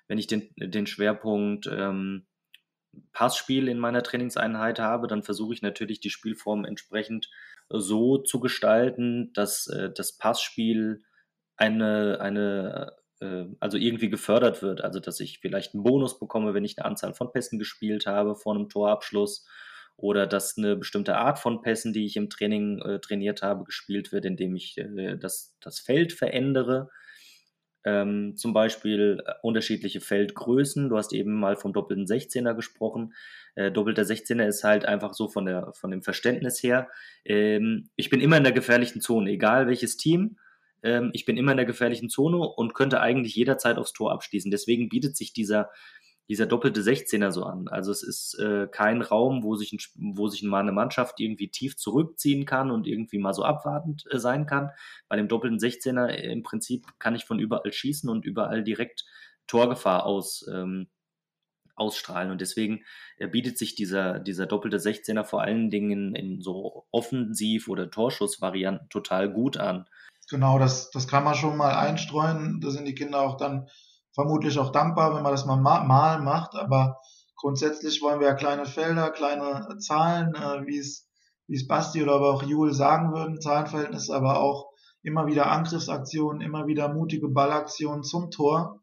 wenn 0.08 0.18
ich 0.18 0.28
den, 0.28 0.50
den 0.58 0.86
Schwerpunkt 0.86 1.68
ähm, 1.72 2.28
Passspiel 3.14 3.70
in 3.70 3.80
meiner 3.80 4.04
Trainingseinheit 4.04 4.80
habe, 4.80 5.08
dann 5.08 5.24
versuche 5.24 5.54
ich 5.54 5.62
natürlich 5.62 6.02
die 6.02 6.10
Spielform 6.10 6.66
entsprechend 6.66 7.30
so 7.70 8.18
zu 8.18 8.40
gestalten, 8.40 9.32
dass 9.34 9.68
äh, 9.68 9.92
das 9.92 10.18
Passspiel 10.18 11.04
eine, 11.58 12.20
eine 12.22 12.94
äh, 13.22 13.46
also 13.60 13.78
irgendwie 13.78 14.10
gefördert 14.10 14.62
wird. 14.62 14.82
Also 14.82 15.00
dass 15.00 15.20
ich 15.20 15.40
vielleicht 15.40 15.74
einen 15.74 15.84
Bonus 15.84 16.20
bekomme, 16.20 16.54
wenn 16.54 16.66
ich 16.66 16.78
eine 16.78 16.86
Anzahl 16.86 17.14
von 17.14 17.32
Pässen 17.32 17.60
gespielt 17.60 18.06
habe 18.06 18.36
vor 18.36 18.56
einem 18.56 18.70
Torabschluss 18.70 19.48
oder 19.98 20.28
dass 20.28 20.58
eine 20.58 20.76
bestimmte 20.76 21.18
Art 21.18 21.40
von 21.40 21.62
Pässen, 21.62 21.94
die 21.94 22.06
ich 22.06 22.16
im 22.16 22.30
Training 22.30 22.82
äh, 22.82 23.00
trainiert 23.00 23.42
habe, 23.42 23.66
gespielt 23.66 24.12
wird, 24.12 24.26
indem 24.26 24.56
ich 24.56 24.78
äh, 24.78 25.18
das, 25.18 25.56
das 25.62 25.80
Feld 25.80 26.14
verändere 26.14 26.90
ähm, 27.90 28.36
zum 28.36 28.54
Beispiel 28.54 29.24
äh, 29.26 29.32
unterschiedliche 29.42 30.02
Feldgrößen. 30.02 30.90
Du 30.90 30.98
hast 30.98 31.14
eben 31.14 31.40
mal 31.40 31.56
vom 31.56 31.74
doppelten 31.74 32.06
16er 32.06 32.54
gesprochen. 32.54 33.14
Äh, 33.56 33.72
doppelter 33.72 34.04
16er 34.04 34.46
ist 34.46 34.64
halt 34.64 34.86
einfach 34.86 35.14
so 35.14 35.28
von, 35.28 35.46
der, 35.46 35.74
von 35.74 35.92
dem 35.92 36.04
Verständnis 36.04 36.62
her. 36.62 36.88
Ähm, 37.26 37.90
ich 37.96 38.10
bin 38.10 38.22
immer 38.22 38.38
in 38.38 38.44
der 38.44 38.54
gefährlichen 38.54 39.02
Zone, 39.02 39.32
egal 39.32 39.68
welches 39.68 39.98
Team. 39.98 40.38
Ähm, 40.84 41.10
ich 41.14 41.26
bin 41.26 41.38
immer 41.38 41.52
in 41.52 41.58
der 41.58 41.66
gefährlichen 41.66 42.10
Zone 42.10 42.38
und 42.38 42.74
könnte 42.74 43.02
eigentlich 43.02 43.36
jederzeit 43.36 43.78
aufs 43.78 43.94
Tor 43.94 44.12
abschließen. 44.12 44.52
Deswegen 44.52 44.90
bietet 44.90 45.18
sich 45.18 45.34
dieser 45.34 45.70
dieser 46.30 46.46
doppelte 46.46 46.82
16er 46.82 47.32
so 47.32 47.44
an. 47.44 47.68
Also 47.68 47.92
es 47.92 48.04
ist 48.04 48.36
äh, 48.36 48.68
kein 48.72 49.02
Raum, 49.02 49.44
wo 49.44 49.56
sich, 49.56 49.74
ein, 49.74 49.80
wo 50.14 50.28
sich 50.28 50.44
mal 50.44 50.60
eine 50.60 50.72
Mannschaft 50.72 51.20
irgendwie 51.20 51.50
tief 51.50 51.76
zurückziehen 51.76 52.46
kann 52.46 52.70
und 52.70 52.86
irgendwie 52.86 53.18
mal 53.18 53.34
so 53.34 53.44
abwartend 53.44 54.06
äh, 54.12 54.20
sein 54.20 54.46
kann. 54.46 54.70
Bei 55.08 55.16
dem 55.16 55.28
doppelten 55.28 55.58
16er 55.58 56.08
äh, 56.08 56.32
im 56.32 56.44
Prinzip 56.44 56.86
kann 57.00 57.16
ich 57.16 57.26
von 57.26 57.40
überall 57.40 57.74
schießen 57.74 58.10
und 58.10 58.26
überall 58.26 58.64
direkt 58.64 59.06
Torgefahr 59.48 60.06
aus, 60.06 60.46
ähm, 60.54 60.88
ausstrahlen. 61.76 62.30
Und 62.30 62.42
deswegen 62.42 62.84
äh, 63.18 63.28
bietet 63.28 63.58
sich 63.58 63.74
dieser, 63.74 64.20
dieser 64.20 64.46
doppelte 64.46 64.78
16er 64.78 65.24
vor 65.24 65.42
allen 65.42 65.72
Dingen 65.72 65.92
in, 65.92 66.16
in 66.16 66.42
so 66.42 66.86
Offensiv- 66.92 67.68
oder 67.68 67.90
Torschussvarianten 67.90 68.88
total 68.90 69.34
gut 69.34 69.58
an. 69.58 69.86
Genau, 70.30 70.60
das, 70.60 70.92
das 70.92 71.08
kann 71.08 71.24
man 71.24 71.34
schon 71.34 71.58
mal 71.58 71.76
einstreuen. 71.76 72.62
Da 72.62 72.70
sind 72.70 72.86
die 72.86 72.94
Kinder 72.94 73.20
auch 73.20 73.38
dann 73.38 73.68
vermutlich 74.20 74.60
auch 74.60 74.74
dankbar, 74.74 75.16
wenn 75.16 75.24
man 75.24 75.32
das 75.32 75.46
mal 75.46 75.56
mal 75.56 76.20
macht, 76.22 76.54
aber 76.56 77.00
grundsätzlich 77.38 78.02
wollen 78.02 78.20
wir 78.20 78.28
ja 78.28 78.34
kleine 78.34 78.66
Felder, 78.66 79.12
kleine 79.12 79.78
Zahlen, 79.80 80.36
äh, 80.36 80.68
wie 80.68 80.78
es 80.78 81.08
wie 81.48 81.56
es 81.56 81.68
Basti 81.68 82.04
oder 82.04 82.16
aber 82.16 82.34
auch 82.34 82.44
Jule 82.44 82.74
sagen 82.74 83.14
würden, 83.14 83.40
Zahlenverhältnis, 83.40 84.10
aber 84.10 84.40
auch 84.42 84.68
immer 85.04 85.26
wieder 85.26 85.50
Angriffsaktionen, 85.50 86.42
immer 86.42 86.68
wieder 86.68 86.94
mutige 86.94 87.30
Ballaktionen 87.30 88.04
zum 88.04 88.30
Tor, 88.30 88.82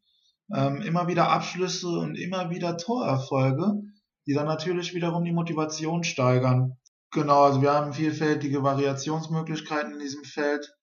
ähm, 0.52 0.80
immer 0.80 1.06
wieder 1.06 1.28
Abschlüsse 1.28 1.90
und 1.90 2.16
immer 2.16 2.48
wieder 2.48 2.78
Torerfolge, 2.78 3.82
die 4.26 4.32
dann 4.32 4.46
natürlich 4.46 4.94
wiederum 4.94 5.24
die 5.24 5.32
Motivation 5.32 6.02
steigern. 6.02 6.78
Genau, 7.12 7.42
also 7.42 7.60
wir 7.60 7.74
haben 7.74 7.92
vielfältige 7.92 8.62
Variationsmöglichkeiten 8.62 9.92
in 9.92 9.98
diesem 9.98 10.24
Feld. 10.24 10.74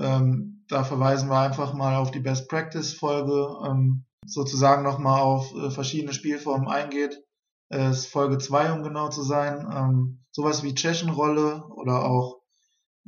Ähm, 0.00 0.53
da 0.68 0.84
verweisen 0.84 1.28
wir 1.28 1.38
einfach 1.38 1.74
mal 1.74 1.96
auf 1.96 2.10
die 2.10 2.20
Best 2.20 2.48
Practice 2.48 2.94
Folge, 2.94 3.48
ähm, 3.66 4.04
sozusagen 4.26 4.82
nochmal 4.82 5.20
auf 5.20 5.54
äh, 5.54 5.70
verschiedene 5.70 6.14
Spielformen 6.14 6.68
eingeht. 6.68 7.22
Äh, 7.70 7.90
ist 7.90 8.06
Folge 8.06 8.38
2, 8.38 8.72
um 8.72 8.82
genau 8.82 9.08
zu 9.08 9.22
sein. 9.22 9.66
Ähm, 9.72 10.24
sowas 10.30 10.62
wie 10.62 10.74
Tschechenrolle 10.74 11.64
oder 11.68 12.04
auch 12.04 12.40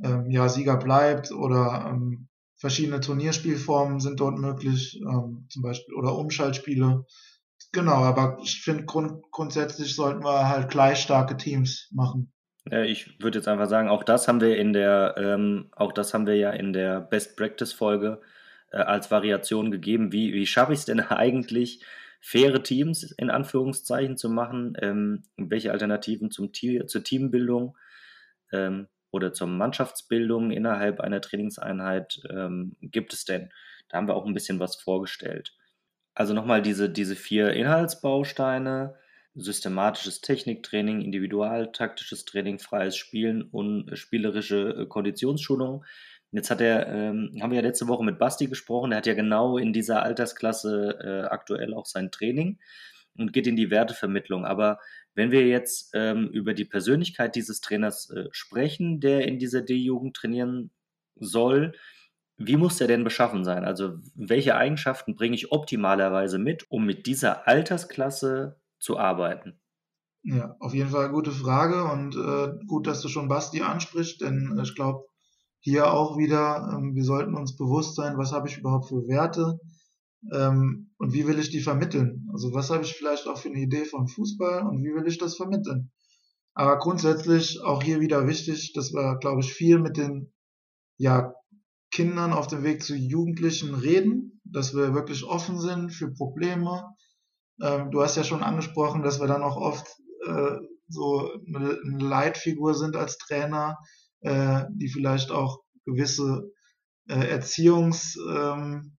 ähm, 0.03 0.29
ja, 0.29 0.47
Sieger 0.49 0.77
bleibt 0.77 1.31
oder 1.31 1.87
ähm, 1.89 2.27
verschiedene 2.55 2.99
Turnierspielformen 2.99 3.99
sind 3.99 4.19
dort 4.19 4.37
möglich, 4.37 4.99
ähm, 5.01 5.47
zum 5.49 5.61
Beispiel 5.61 5.95
oder 5.95 6.15
Umschaltspiele. 6.15 7.05
Genau, 7.71 8.03
aber 8.03 8.37
ich 8.41 8.61
finde 8.61 8.85
grund 8.85 9.23
grundsätzlich 9.31 9.95
sollten 9.95 10.23
wir 10.23 10.47
halt 10.47 10.69
gleich 10.69 10.99
starke 11.01 11.37
Teams 11.37 11.89
machen. 11.91 12.31
Ich 12.71 13.19
würde 13.21 13.39
jetzt 13.39 13.47
einfach 13.47 13.67
sagen, 13.67 13.89
auch 13.89 14.03
das 14.03 14.27
haben 14.27 14.41
wir 14.41 14.57
in 14.57 14.73
der, 14.73 15.15
ähm, 15.17 15.69
auch 15.75 15.91
das 15.91 16.13
haben 16.13 16.27
wir 16.27 16.35
ja 16.35 16.51
in 16.51 16.73
der 16.73 17.01
Best 17.01 17.37
Practice 17.37 17.73
Folge 17.73 18.21
äh, 18.71 18.77
als 18.77 19.11
Variation 19.11 19.71
gegeben. 19.71 20.11
Wie, 20.11 20.33
wie 20.33 20.45
schaffe 20.45 20.73
ich 20.73 20.79
es 20.79 20.85
denn 20.85 20.99
eigentlich, 21.09 21.83
faire 22.19 22.61
Teams 22.63 23.03
in 23.03 23.29
Anführungszeichen 23.29 24.17
zu 24.17 24.29
machen? 24.29 24.77
Ähm, 24.81 25.23
welche 25.37 25.71
Alternativen 25.71 26.31
zum 26.31 26.51
Team, 26.51 26.87
zur 26.87 27.03
Teambildung 27.03 27.77
ähm, 28.51 28.87
oder 29.11 29.33
zur 29.33 29.47
Mannschaftsbildung 29.47 30.51
innerhalb 30.51 30.99
einer 30.99 31.21
Trainingseinheit 31.21 32.21
ähm, 32.29 32.75
gibt 32.81 33.13
es 33.13 33.25
denn? 33.25 33.51
Da 33.89 33.97
haben 33.97 34.07
wir 34.07 34.15
auch 34.15 34.25
ein 34.25 34.33
bisschen 34.33 34.59
was 34.59 34.75
vorgestellt. 34.75 35.53
Also 36.13 36.33
nochmal 36.33 36.61
diese, 36.61 36.89
diese 36.89 37.15
vier 37.15 37.53
Inhaltsbausteine, 37.53 38.95
systematisches 39.37 40.21
Techniktraining, 40.21 41.01
individualtaktisches 41.01 42.25
Training, 42.25 42.59
freies 42.59 42.97
Spielen 42.97 43.43
und 43.43 43.97
spielerische 43.97 44.69
äh, 44.69 44.85
Konditionsschulung. 44.87 45.85
Jetzt 46.31 46.49
hat 46.49 46.59
er, 46.59 46.87
ähm, 46.87 47.37
haben 47.41 47.51
wir 47.51 47.57
ja 47.57 47.65
letzte 47.65 47.87
Woche 47.87 48.03
mit 48.03 48.19
Basti 48.19 48.47
gesprochen, 48.47 48.89
der 48.89 48.97
hat 48.97 49.05
ja 49.05 49.13
genau 49.13 49.57
in 49.57 49.71
dieser 49.71 50.03
Altersklasse 50.03 50.99
äh, 51.01 51.27
aktuell 51.27 51.73
auch 51.73 51.85
sein 51.85 52.11
Training 52.11 52.59
und 53.17 53.31
geht 53.31 53.47
in 53.47 53.55
die 53.55 53.71
Wertevermittlung. 53.71 54.45
Aber 54.45 54.79
wenn 55.15 55.31
wir 55.31 55.47
jetzt 55.47 55.91
ähm, 55.93 56.27
über 56.27 56.53
die 56.53 56.65
Persönlichkeit 56.65 57.35
dieses 57.35 57.61
Trainers 57.61 58.09
äh, 58.09 58.25
sprechen, 58.31 58.99
der 58.99 59.27
in 59.27 59.39
dieser 59.39 59.61
D-Jugend 59.61 60.15
trainieren 60.15 60.71
soll, 61.15 61.73
wie 62.37 62.57
muss 62.57 62.77
der 62.77 62.87
denn 62.87 63.03
beschaffen 63.03 63.43
sein? 63.43 63.65
Also 63.65 63.97
welche 64.13 64.55
Eigenschaften 64.55 65.15
bringe 65.15 65.35
ich 65.35 65.51
optimalerweise 65.51 66.37
mit, 66.37 66.69
um 66.69 66.85
mit 66.85 67.07
dieser 67.07 67.47
Altersklasse 67.47 68.59
zu 68.79 68.97
arbeiten? 68.97 69.59
Ja, 70.23 70.55
auf 70.59 70.73
jeden 70.73 70.89
Fall 70.89 71.09
gute 71.09 71.31
Frage 71.31 71.85
und 71.85 72.15
äh, 72.15 72.65
gut, 72.67 72.87
dass 72.87 73.01
du 73.01 73.07
schon 73.07 73.27
Basti 73.27 73.61
ansprichst, 73.61 74.21
denn 74.21 74.59
ich 74.61 74.75
glaube, 74.75 75.05
hier 75.59 75.93
auch 75.93 76.17
wieder, 76.17 76.73
ähm, 76.73 76.95
wir 76.95 77.03
sollten 77.03 77.35
uns 77.35 77.55
bewusst 77.55 77.95
sein, 77.95 78.17
was 78.17 78.31
habe 78.31 78.47
ich 78.47 78.57
überhaupt 78.57 78.89
für 78.89 79.07
Werte 79.07 79.59
ähm, 80.33 80.91
und 80.97 81.13
wie 81.13 81.27
will 81.27 81.39
ich 81.39 81.49
die 81.49 81.61
vermitteln? 81.61 82.27
Also 82.33 82.53
was 82.53 82.69
habe 82.69 82.83
ich 82.83 82.93
vielleicht 82.93 83.27
auch 83.27 83.37
für 83.37 83.49
eine 83.49 83.59
Idee 83.59 83.85
von 83.85 84.07
Fußball 84.07 84.65
und 84.67 84.83
wie 84.83 84.93
will 84.93 85.07
ich 85.07 85.17
das 85.17 85.35
vermitteln? 85.35 85.91
Aber 86.53 86.79
grundsätzlich 86.79 87.61
auch 87.61 87.83
hier 87.83 87.99
wieder 87.99 88.27
wichtig, 88.27 88.73
dass 88.73 88.91
wir, 88.91 89.17
glaube 89.19 89.41
ich, 89.41 89.53
viel 89.53 89.77
mit 89.79 89.95
den 89.95 90.33
ja, 90.97 91.33
Kindern 91.91 92.33
auf 92.33 92.47
dem 92.47 92.63
Weg 92.63 92.83
zu 92.83 92.95
Jugendlichen 92.95 93.75
reden, 93.75 94.41
dass 94.43 94.75
wir 94.75 94.93
wirklich 94.93 95.23
offen 95.23 95.59
sind 95.59 95.91
für 95.91 96.11
Probleme. 96.11 96.95
Ähm, 97.61 97.91
du 97.91 98.01
hast 98.01 98.15
ja 98.15 98.23
schon 98.23 98.43
angesprochen, 98.43 99.03
dass 99.03 99.19
wir 99.19 99.27
dann 99.27 99.43
auch 99.43 99.57
oft 99.57 99.87
äh, 100.25 100.57
so 100.87 101.31
eine, 101.47 101.79
Leitfigur 101.83 102.73
sind 102.73 102.95
als 102.95 103.17
Trainer, 103.17 103.77
äh, 104.21 104.63
die 104.69 104.89
vielleicht 104.89 105.31
auch 105.31 105.59
gewisse 105.85 106.51
äh, 107.07 107.27
Erziehungsfragen 107.27 108.91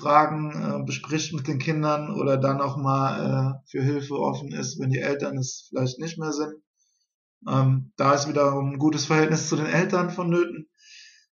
ähm, 0.00 0.80
äh, 0.80 0.84
bespricht 0.84 1.32
mit 1.32 1.48
den 1.48 1.58
Kindern 1.58 2.14
oder 2.14 2.36
dann 2.36 2.60
auch 2.60 2.76
mal 2.76 3.56
äh, 3.56 3.70
für 3.70 3.82
Hilfe 3.82 4.14
offen 4.14 4.52
ist, 4.52 4.78
wenn 4.78 4.90
die 4.90 5.00
Eltern 5.00 5.38
es 5.38 5.66
vielleicht 5.68 5.98
nicht 5.98 6.18
mehr 6.18 6.32
sind. 6.32 6.54
Ähm, 7.48 7.92
da 7.96 8.14
ist 8.14 8.28
wieder 8.28 8.52
ein 8.52 8.78
gutes 8.78 9.06
Verhältnis 9.06 9.48
zu 9.48 9.56
den 9.56 9.66
Eltern 9.66 10.10
vonnöten. 10.10 10.68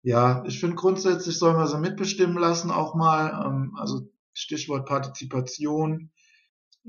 Ja, 0.01 0.43
ich 0.45 0.59
finde 0.59 0.77
grundsätzlich 0.77 1.37
soll 1.37 1.53
man 1.53 1.67
sie 1.67 1.77
mitbestimmen 1.77 2.37
lassen 2.37 2.71
auch 2.71 2.95
mal. 2.95 3.45
Ähm, 3.45 3.75
also 3.77 4.09
Stichwort 4.33 4.87
Partizipation. 4.87 6.11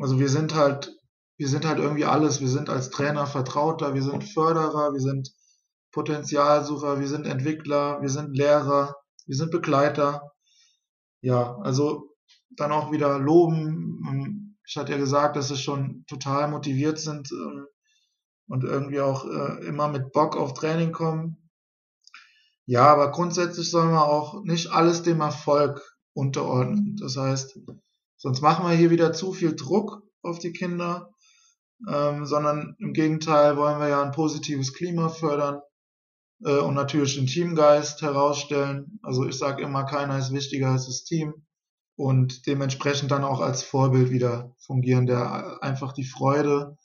Also 0.01 0.19
wir 0.19 0.29
sind 0.29 0.55
halt, 0.55 0.97
wir 1.37 1.49
sind 1.49 1.67
halt 1.67 1.79
irgendwie 1.79 2.07
alles. 2.07 2.41
Wir 2.41 2.49
sind 2.49 2.71
als 2.71 2.91
Trainer 2.91 3.27
Vertrauter, 3.27 3.95
wir 3.95 4.03
sind 4.03 4.25
Förderer, 4.25 4.93
wir 4.93 5.01
sind 5.01 5.33
Potenzialsucher, 5.93 7.01
wir 7.01 7.09
sind 7.09 7.27
Entwickler, 7.27 8.01
wir 8.01 8.09
sind 8.09 8.35
Lehrer, 8.35 8.97
wir 9.27 9.37
sind 9.37 9.51
Begleiter. 9.51 10.33
Ja, 11.21 11.57
also 11.59 12.15
dann 12.57 12.73
auch 12.73 12.93
wieder 12.93 13.19
loben. 13.19 14.03
Ähm, 14.09 14.57
ich 14.67 14.77
hatte 14.77 14.93
ja 14.93 14.99
gesagt, 14.99 15.37
dass 15.37 15.49
sie 15.49 15.57
schon 15.57 16.05
total 16.07 16.49
motiviert 16.49 16.99
sind 16.99 17.31
ähm, 17.33 17.67
und 18.49 18.65
irgendwie 18.65 19.01
auch 19.01 19.25
äh, 19.27 19.67
immer 19.67 19.89
mit 19.89 20.13
Bock 20.13 20.37
auf 20.37 20.55
Training 20.55 20.93
kommen. 20.93 21.51
Ja, 22.67 22.87
aber 22.87 23.11
grundsätzlich 23.11 23.71
soll 23.71 23.87
man 23.87 23.99
auch 23.99 24.43
nicht 24.45 24.71
alles 24.71 25.03
dem 25.03 25.21
Erfolg 25.21 25.83
unterordnen. 26.15 26.97
Das 27.01 27.17
heißt, 27.17 27.59
sonst 28.21 28.43
machen 28.43 28.67
wir 28.67 28.77
hier 28.77 28.91
wieder 28.91 29.13
zu 29.13 29.33
viel 29.33 29.57
Druck 29.57 30.03
auf 30.23 30.39
die 30.39 30.53
Kinder, 30.53 31.11
ähm, 31.89 32.27
sondern 32.27 32.77
im 32.79 32.93
Gegenteil 32.93 33.57
wollen 33.57 33.81
wir 33.81 33.89
ja 33.89 34.03
ein 34.03 34.13
positives 34.13 34.75
Klima 34.75 35.09
fördern 35.09 35.63
äh, 36.45 36.59
und 36.59 36.75
natürlich 36.75 37.17
den 37.17 37.27
Teamgeist 37.27 38.03
herausstellen. 38.03 39.01
Also 39.03 39.27
ich 39.27 39.39
sage 39.39 39.63
immer, 39.63 39.85
keiner 39.85 40.19
ist 40.19 40.33
wichtiger 40.33 40.69
als 40.69 40.87
das 40.87 41.05
Team 41.05 41.47
und 41.97 42.47
dementsprechend 42.47 43.11
dann 43.11 43.25
auch 43.25 43.41
als 43.41 43.63
Vorbild 43.63 44.11
wieder 44.11 44.55
fungieren, 44.67 45.07
der 45.07 45.59
einfach 45.63 45.93
die 45.93 46.05
Freude 46.05 46.77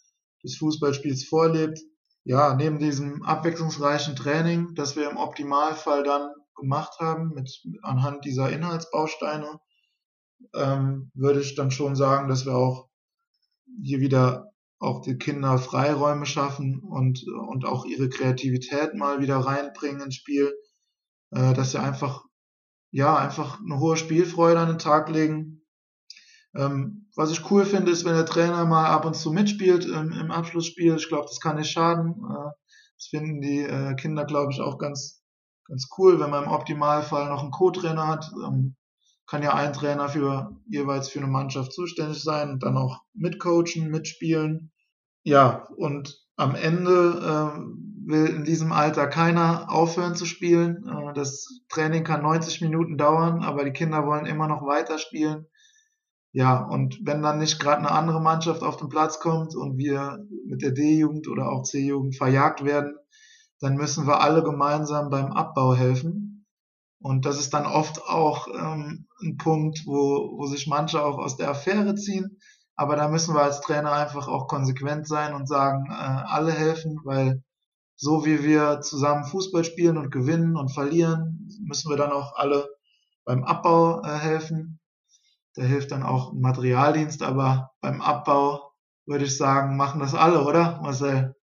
des 0.41 0.57
Fußballspiels 0.57 1.25
vorlebt. 1.25 1.79
Ja, 2.23 2.55
neben 2.55 2.79
diesem 2.79 3.23
abwechslungsreichen 3.23 4.15
Training, 4.15 4.73
das 4.73 4.95
wir 4.95 5.09
im 5.09 5.17
Optimalfall 5.17 6.03
dann 6.03 6.29
gemacht 6.55 6.97
haben, 6.99 7.33
mit 7.35 7.61
anhand 7.83 8.23
dieser 8.23 8.49
Inhaltsbausteine, 8.49 9.59
ähm, 10.53 11.11
würde 11.13 11.41
ich 11.41 11.55
dann 11.55 11.71
schon 11.71 11.95
sagen, 11.95 12.27
dass 12.27 12.45
wir 12.45 12.55
auch 12.55 12.89
hier 13.81 13.99
wieder 13.99 14.51
auch 14.79 15.01
die 15.01 15.17
Kinder 15.17 15.57
Freiräume 15.57 16.25
schaffen 16.25 16.79
und, 16.79 17.25
und 17.27 17.65
auch 17.65 17.85
ihre 17.85 18.09
Kreativität 18.09 18.93
mal 18.93 19.19
wieder 19.19 19.37
reinbringen 19.37 20.01
ins 20.01 20.15
Spiel, 20.15 20.53
äh, 21.31 21.53
dass 21.53 21.71
sie 21.71 21.79
einfach, 21.79 22.23
ja, 22.91 23.15
einfach 23.15 23.59
eine 23.59 23.79
hohe 23.79 23.97
Spielfreude 23.97 24.59
an 24.59 24.67
den 24.69 24.79
Tag 24.79 25.09
legen. 25.09 25.65
Ähm, 26.55 27.09
was 27.15 27.31
ich 27.31 27.49
cool 27.51 27.65
finde, 27.65 27.91
ist, 27.91 28.05
wenn 28.05 28.15
der 28.15 28.25
Trainer 28.25 28.65
mal 28.65 28.87
ab 28.87 29.05
und 29.05 29.15
zu 29.15 29.31
mitspielt 29.31 29.85
im, 29.85 30.11
im 30.11 30.31
Abschlussspiel. 30.31 30.95
Ich 30.95 31.07
glaube, 31.07 31.27
das 31.27 31.39
kann 31.39 31.57
nicht 31.57 31.71
schaden. 31.71 32.11
Äh, 32.11 32.51
das 32.97 33.07
finden 33.09 33.41
die 33.41 33.61
äh, 33.61 33.95
Kinder, 33.95 34.25
glaube 34.25 34.51
ich, 34.51 34.61
auch 34.61 34.77
ganz, 34.77 35.23
ganz 35.65 35.89
cool, 35.97 36.19
wenn 36.19 36.29
man 36.29 36.45
im 36.45 36.51
Optimalfall 36.51 37.29
noch 37.29 37.41
einen 37.41 37.51
Co-Trainer 37.51 38.07
hat. 38.07 38.31
Ähm, 38.45 38.75
kann 39.27 39.43
ja 39.43 39.53
ein 39.53 39.73
Trainer 39.73 40.09
für 40.09 40.55
jeweils 40.67 41.09
für 41.09 41.19
eine 41.19 41.27
Mannschaft 41.27 41.73
zuständig 41.73 42.21
sein 42.21 42.51
und 42.51 42.63
dann 42.63 42.77
auch 42.77 43.01
mitcoachen, 43.13 43.89
mitspielen. 43.89 44.71
Ja, 45.23 45.67
und 45.77 46.25
am 46.35 46.55
Ende 46.55 46.91
äh, 46.91 47.59
will 48.07 48.27
in 48.27 48.43
diesem 48.43 48.71
Alter 48.71 49.07
keiner 49.07 49.71
aufhören 49.71 50.15
zu 50.15 50.25
spielen. 50.25 50.87
Äh, 50.87 51.13
das 51.13 51.61
Training 51.69 52.03
kann 52.03 52.21
90 52.21 52.61
Minuten 52.61 52.97
dauern, 52.97 53.43
aber 53.43 53.63
die 53.63 53.73
Kinder 53.73 54.05
wollen 54.05 54.25
immer 54.25 54.47
noch 54.47 54.65
weiter 54.65 54.99
spielen. 54.99 55.47
Ja, 56.31 56.59
und 56.59 56.99
wenn 57.01 57.21
dann 57.21 57.39
nicht 57.39 57.59
gerade 57.59 57.79
eine 57.79 57.91
andere 57.91 58.21
Mannschaft 58.21 58.61
auf 58.61 58.75
den 58.75 58.89
Platz 58.89 59.19
kommt 59.21 59.55
und 59.55 59.77
wir 59.77 60.19
mit 60.45 60.61
der 60.61 60.71
D-Jugend 60.71 61.29
oder 61.29 61.49
auch 61.49 61.63
C-Jugend 61.63 62.17
verjagt 62.17 62.65
werden, 62.65 62.93
dann 63.61 63.77
müssen 63.77 64.05
wir 64.05 64.19
alle 64.19 64.43
gemeinsam 64.43 65.09
beim 65.09 65.31
Abbau 65.31 65.73
helfen. 65.73 66.34
Und 67.05 67.27
das 67.27 67.39
ist 67.39 67.53
dann 67.53 67.67
oft 67.67 68.01
auch 68.01 68.47
ähm, 68.47 69.05
ein 69.21 69.37
Punkt, 69.37 69.83
wo, 69.85 70.39
wo 70.39 70.47
sich 70.47 70.65
manche 70.65 71.05
auch 71.05 71.19
aus 71.19 71.37
der 71.37 71.51
Affäre 71.51 71.93
ziehen. 71.93 72.39
Aber 72.75 72.95
da 72.95 73.07
müssen 73.09 73.35
wir 73.35 73.43
als 73.43 73.61
Trainer 73.61 73.91
einfach 73.91 74.27
auch 74.27 74.47
konsequent 74.47 75.07
sein 75.07 75.35
und 75.35 75.47
sagen, 75.47 75.85
äh, 75.91 75.93
alle 75.93 76.51
helfen, 76.51 76.99
weil 77.03 77.43
so 77.95 78.25
wie 78.25 78.41
wir 78.43 78.81
zusammen 78.81 79.23
Fußball 79.23 79.63
spielen 79.63 79.97
und 79.99 80.09
gewinnen 80.09 80.57
und 80.57 80.73
verlieren, 80.73 81.47
müssen 81.61 81.91
wir 81.91 81.95
dann 81.95 82.11
auch 82.11 82.33
alle 82.37 82.67
beim 83.23 83.43
Abbau 83.43 84.01
äh, 84.01 84.17
helfen. 84.17 84.79
Da 85.53 85.61
hilft 85.61 85.91
dann 85.91 86.01
auch 86.01 86.33
ein 86.33 86.41
Materialdienst, 86.41 87.21
aber 87.21 87.69
beim 87.81 88.01
Abbau 88.01 88.71
würde 89.05 89.25
ich 89.25 89.37
sagen, 89.37 89.77
machen 89.77 89.99
das 89.99 90.15
alle, 90.15 90.43
oder 90.43 90.81
Marcel? 90.81 91.35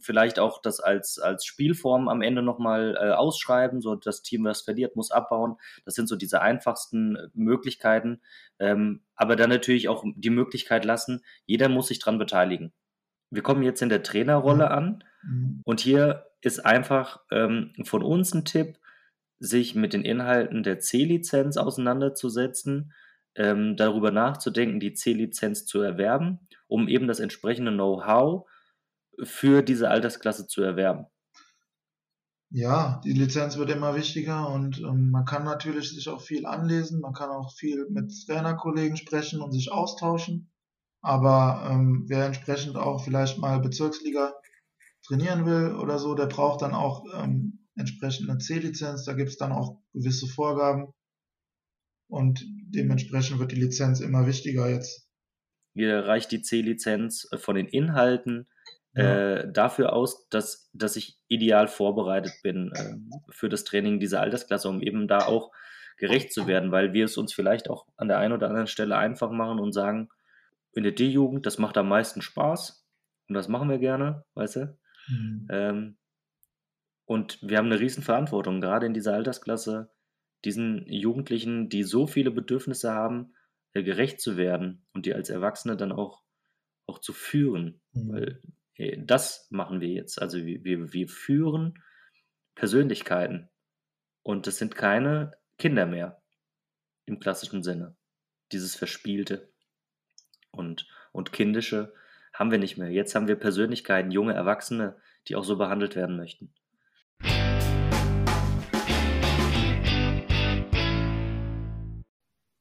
Vielleicht 0.00 0.38
auch 0.38 0.60
das 0.60 0.80
als, 0.80 1.18
als 1.18 1.44
Spielform 1.44 2.08
am 2.08 2.22
Ende 2.22 2.42
nochmal 2.42 2.96
äh, 3.00 3.10
ausschreiben, 3.12 3.80
so 3.80 3.94
das 3.94 4.22
Team, 4.22 4.44
was 4.44 4.62
verliert, 4.62 4.96
muss 4.96 5.10
abbauen. 5.10 5.56
Das 5.84 5.94
sind 5.94 6.08
so 6.08 6.16
diese 6.16 6.42
einfachsten 6.42 7.16
äh, 7.16 7.28
Möglichkeiten. 7.34 8.20
Ähm, 8.58 9.02
aber 9.14 9.36
dann 9.36 9.50
natürlich 9.50 9.88
auch 9.88 10.04
die 10.14 10.30
Möglichkeit 10.30 10.84
lassen, 10.84 11.22
jeder 11.46 11.68
muss 11.68 11.88
sich 11.88 11.98
dran 11.98 12.18
beteiligen. 12.18 12.72
Wir 13.30 13.42
kommen 13.42 13.62
jetzt 13.62 13.82
in 13.82 13.88
der 13.88 14.02
Trainerrolle 14.02 14.66
mhm. 14.66 14.72
an 14.72 15.04
mhm. 15.22 15.60
und 15.64 15.80
hier 15.80 16.26
ist 16.40 16.64
einfach 16.64 17.20
ähm, 17.30 17.72
von 17.84 18.02
uns 18.02 18.34
ein 18.34 18.44
Tipp, 18.44 18.78
sich 19.40 19.74
mit 19.74 19.92
den 19.92 20.04
Inhalten 20.04 20.62
der 20.62 20.80
C-Lizenz 20.80 21.56
auseinanderzusetzen, 21.56 22.92
ähm, 23.36 23.76
darüber 23.76 24.10
nachzudenken, 24.10 24.80
die 24.80 24.94
C-Lizenz 24.94 25.64
zu 25.64 25.80
erwerben, 25.80 26.40
um 26.66 26.88
eben 26.88 27.06
das 27.06 27.20
entsprechende 27.20 27.72
Know-how 27.72 28.48
für 29.22 29.62
diese 29.62 29.88
Altersklasse 29.90 30.46
zu 30.46 30.62
erwerben. 30.62 31.06
Ja, 32.50 33.02
die 33.04 33.12
Lizenz 33.12 33.58
wird 33.58 33.70
immer 33.70 33.94
wichtiger 33.94 34.48
und 34.48 34.78
ähm, 34.78 35.10
man 35.10 35.26
kann 35.26 35.44
natürlich 35.44 35.90
sich 35.90 36.08
auch 36.08 36.22
viel 36.22 36.46
anlesen, 36.46 37.00
man 37.00 37.12
kann 37.12 37.28
auch 37.28 37.52
viel 37.52 37.86
mit 37.90 38.10
Trainerkollegen 38.26 38.96
sprechen 38.96 39.42
und 39.42 39.52
sich 39.52 39.70
austauschen. 39.70 40.50
Aber 41.02 41.68
ähm, 41.70 42.04
wer 42.08 42.24
entsprechend 42.24 42.76
auch 42.76 43.04
vielleicht 43.04 43.38
mal 43.38 43.60
Bezirksliga 43.60 44.34
trainieren 45.06 45.44
will 45.44 45.74
oder 45.74 45.98
so, 45.98 46.14
der 46.14 46.26
braucht 46.26 46.62
dann 46.62 46.72
auch 46.72 47.04
ähm, 47.14 47.66
entsprechend 47.76 48.30
eine 48.30 48.38
C-Lizenz. 48.38 49.04
Da 49.04 49.12
gibt 49.12 49.28
es 49.28 49.36
dann 49.36 49.52
auch 49.52 49.80
gewisse 49.92 50.26
Vorgaben 50.26 50.92
und 52.08 52.44
dementsprechend 52.46 53.38
wird 53.38 53.52
die 53.52 53.60
Lizenz 53.60 54.00
immer 54.00 54.26
wichtiger 54.26 54.70
jetzt. 54.70 55.06
Hier 55.74 56.06
reicht 56.06 56.32
die 56.32 56.42
C-Lizenz 56.42 57.28
von 57.36 57.54
den 57.56 57.66
Inhalten 57.66 58.48
ja. 58.94 59.36
äh, 59.36 59.52
dafür 59.52 59.92
aus, 59.92 60.28
dass, 60.28 60.70
dass 60.72 60.96
ich 60.96 61.18
ideal 61.28 61.68
vorbereitet 61.68 62.32
bin 62.42 62.72
äh, 62.74 62.94
für 63.30 63.48
das 63.48 63.64
Training 63.64 64.00
dieser 64.00 64.20
Altersklasse, 64.20 64.68
um 64.68 64.80
eben 64.80 65.08
da 65.08 65.26
auch 65.26 65.52
gerecht 65.96 66.32
zu 66.32 66.46
werden, 66.46 66.70
weil 66.70 66.92
wir 66.92 67.04
es 67.04 67.16
uns 67.16 67.34
vielleicht 67.34 67.68
auch 67.68 67.86
an 67.96 68.08
der 68.08 68.18
einen 68.18 68.32
oder 68.32 68.48
anderen 68.48 68.68
Stelle 68.68 68.96
einfach 68.96 69.30
machen 69.30 69.58
und 69.58 69.72
sagen, 69.72 70.08
in 70.72 70.84
der 70.84 70.92
D-Jugend, 70.92 71.44
das 71.44 71.58
macht 71.58 71.76
am 71.76 71.88
meisten 71.88 72.22
Spaß 72.22 72.86
und 73.28 73.34
das 73.34 73.48
machen 73.48 73.68
wir 73.68 73.78
gerne, 73.78 74.24
weißt 74.34 74.56
du? 74.56 74.78
Mhm. 75.08 75.48
Ähm, 75.50 75.96
und 77.04 77.38
wir 77.42 77.58
haben 77.58 77.66
eine 77.66 77.80
riesen 77.80 78.02
Verantwortung, 78.02 78.60
gerade 78.60 78.86
in 78.86 78.94
dieser 78.94 79.14
Altersklasse, 79.14 79.90
diesen 80.44 80.86
Jugendlichen, 80.86 81.68
die 81.68 81.82
so 81.82 82.06
viele 82.06 82.30
Bedürfnisse 82.30 82.92
haben, 82.92 83.34
äh, 83.72 83.82
gerecht 83.82 84.20
zu 84.20 84.36
werden 84.36 84.86
und 84.92 85.06
die 85.06 85.14
als 85.14 85.30
Erwachsene 85.30 85.76
dann 85.76 85.90
auch, 85.90 86.22
auch 86.86 87.00
zu 87.00 87.12
führen. 87.12 87.80
Mhm. 87.92 88.12
Weil 88.12 88.42
das 88.78 89.48
machen 89.50 89.80
wir 89.80 89.88
jetzt. 89.88 90.22
Also 90.22 90.44
wir, 90.44 90.62
wir, 90.62 90.92
wir 90.92 91.08
führen 91.08 91.82
Persönlichkeiten. 92.54 93.48
Und 94.22 94.46
das 94.46 94.58
sind 94.58 94.76
keine 94.76 95.32
Kinder 95.58 95.86
mehr 95.86 96.22
im 97.06 97.18
klassischen 97.18 97.62
Sinne. 97.62 97.96
Dieses 98.52 98.76
Verspielte 98.76 99.52
und, 100.50 100.86
und 101.12 101.32
Kindische 101.32 101.92
haben 102.32 102.50
wir 102.50 102.58
nicht 102.58 102.78
mehr. 102.78 102.90
Jetzt 102.90 103.14
haben 103.14 103.26
wir 103.26 103.36
Persönlichkeiten, 103.36 104.10
junge 104.10 104.34
Erwachsene, 104.34 104.96
die 105.26 105.34
auch 105.34 105.44
so 105.44 105.56
behandelt 105.56 105.96
werden 105.96 106.16
möchten. 106.16 106.54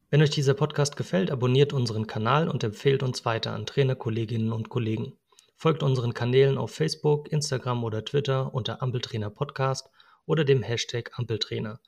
Wenn 0.09 0.21
euch 0.21 0.29
dieser 0.29 0.53
Podcast 0.53 0.95
gefällt, 0.95 1.31
abonniert 1.31 1.73
unseren 1.73 2.07
Kanal 2.07 2.47
und 2.47 2.63
empfehlt 2.63 3.03
uns 3.03 3.25
weiter 3.25 3.51
an 3.51 3.65
Trainerkolleginnen 3.65 4.53
und 4.53 4.69
Kollegen. 4.69 5.13
Folgt 5.59 5.81
unseren 5.81 6.13
Kanälen 6.13 6.55
auf 6.59 6.69
Facebook, 6.69 7.31
Instagram 7.31 7.83
oder 7.83 8.05
Twitter 8.05 8.53
unter 8.53 8.83
Ampeltrainer 8.83 9.31
Podcast 9.31 9.89
oder 10.27 10.45
dem 10.45 10.61
Hashtag 10.61 11.09
Ampeltrainer. 11.17 11.79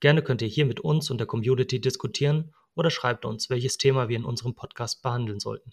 Gerne 0.00 0.22
könnt 0.22 0.42
ihr 0.42 0.48
hier 0.48 0.66
mit 0.66 0.80
uns 0.80 1.08
und 1.08 1.18
der 1.18 1.28
Community 1.28 1.80
diskutieren 1.80 2.52
oder 2.74 2.90
schreibt 2.90 3.24
uns, 3.24 3.48
welches 3.48 3.78
Thema 3.78 4.08
wir 4.08 4.16
in 4.16 4.24
unserem 4.24 4.56
Podcast 4.56 5.02
behandeln 5.02 5.38
sollten. 5.38 5.70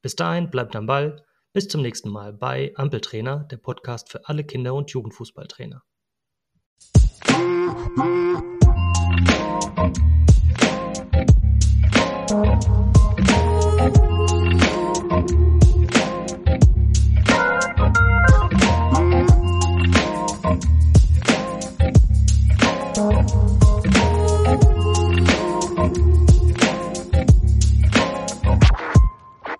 Bis 0.00 0.16
dahin 0.16 0.50
bleibt 0.50 0.74
am 0.74 0.86
Ball. 0.86 1.26
Bis 1.52 1.68
zum 1.68 1.82
nächsten 1.82 2.08
Mal 2.08 2.32
bei 2.32 2.72
Ampeltrainer, 2.74 3.46
der 3.50 3.58
Podcast 3.58 4.10
für 4.10 4.26
alle 4.26 4.42
Kinder- 4.42 4.72
und 4.72 4.90
Jugendfußballtrainer. 4.92 5.82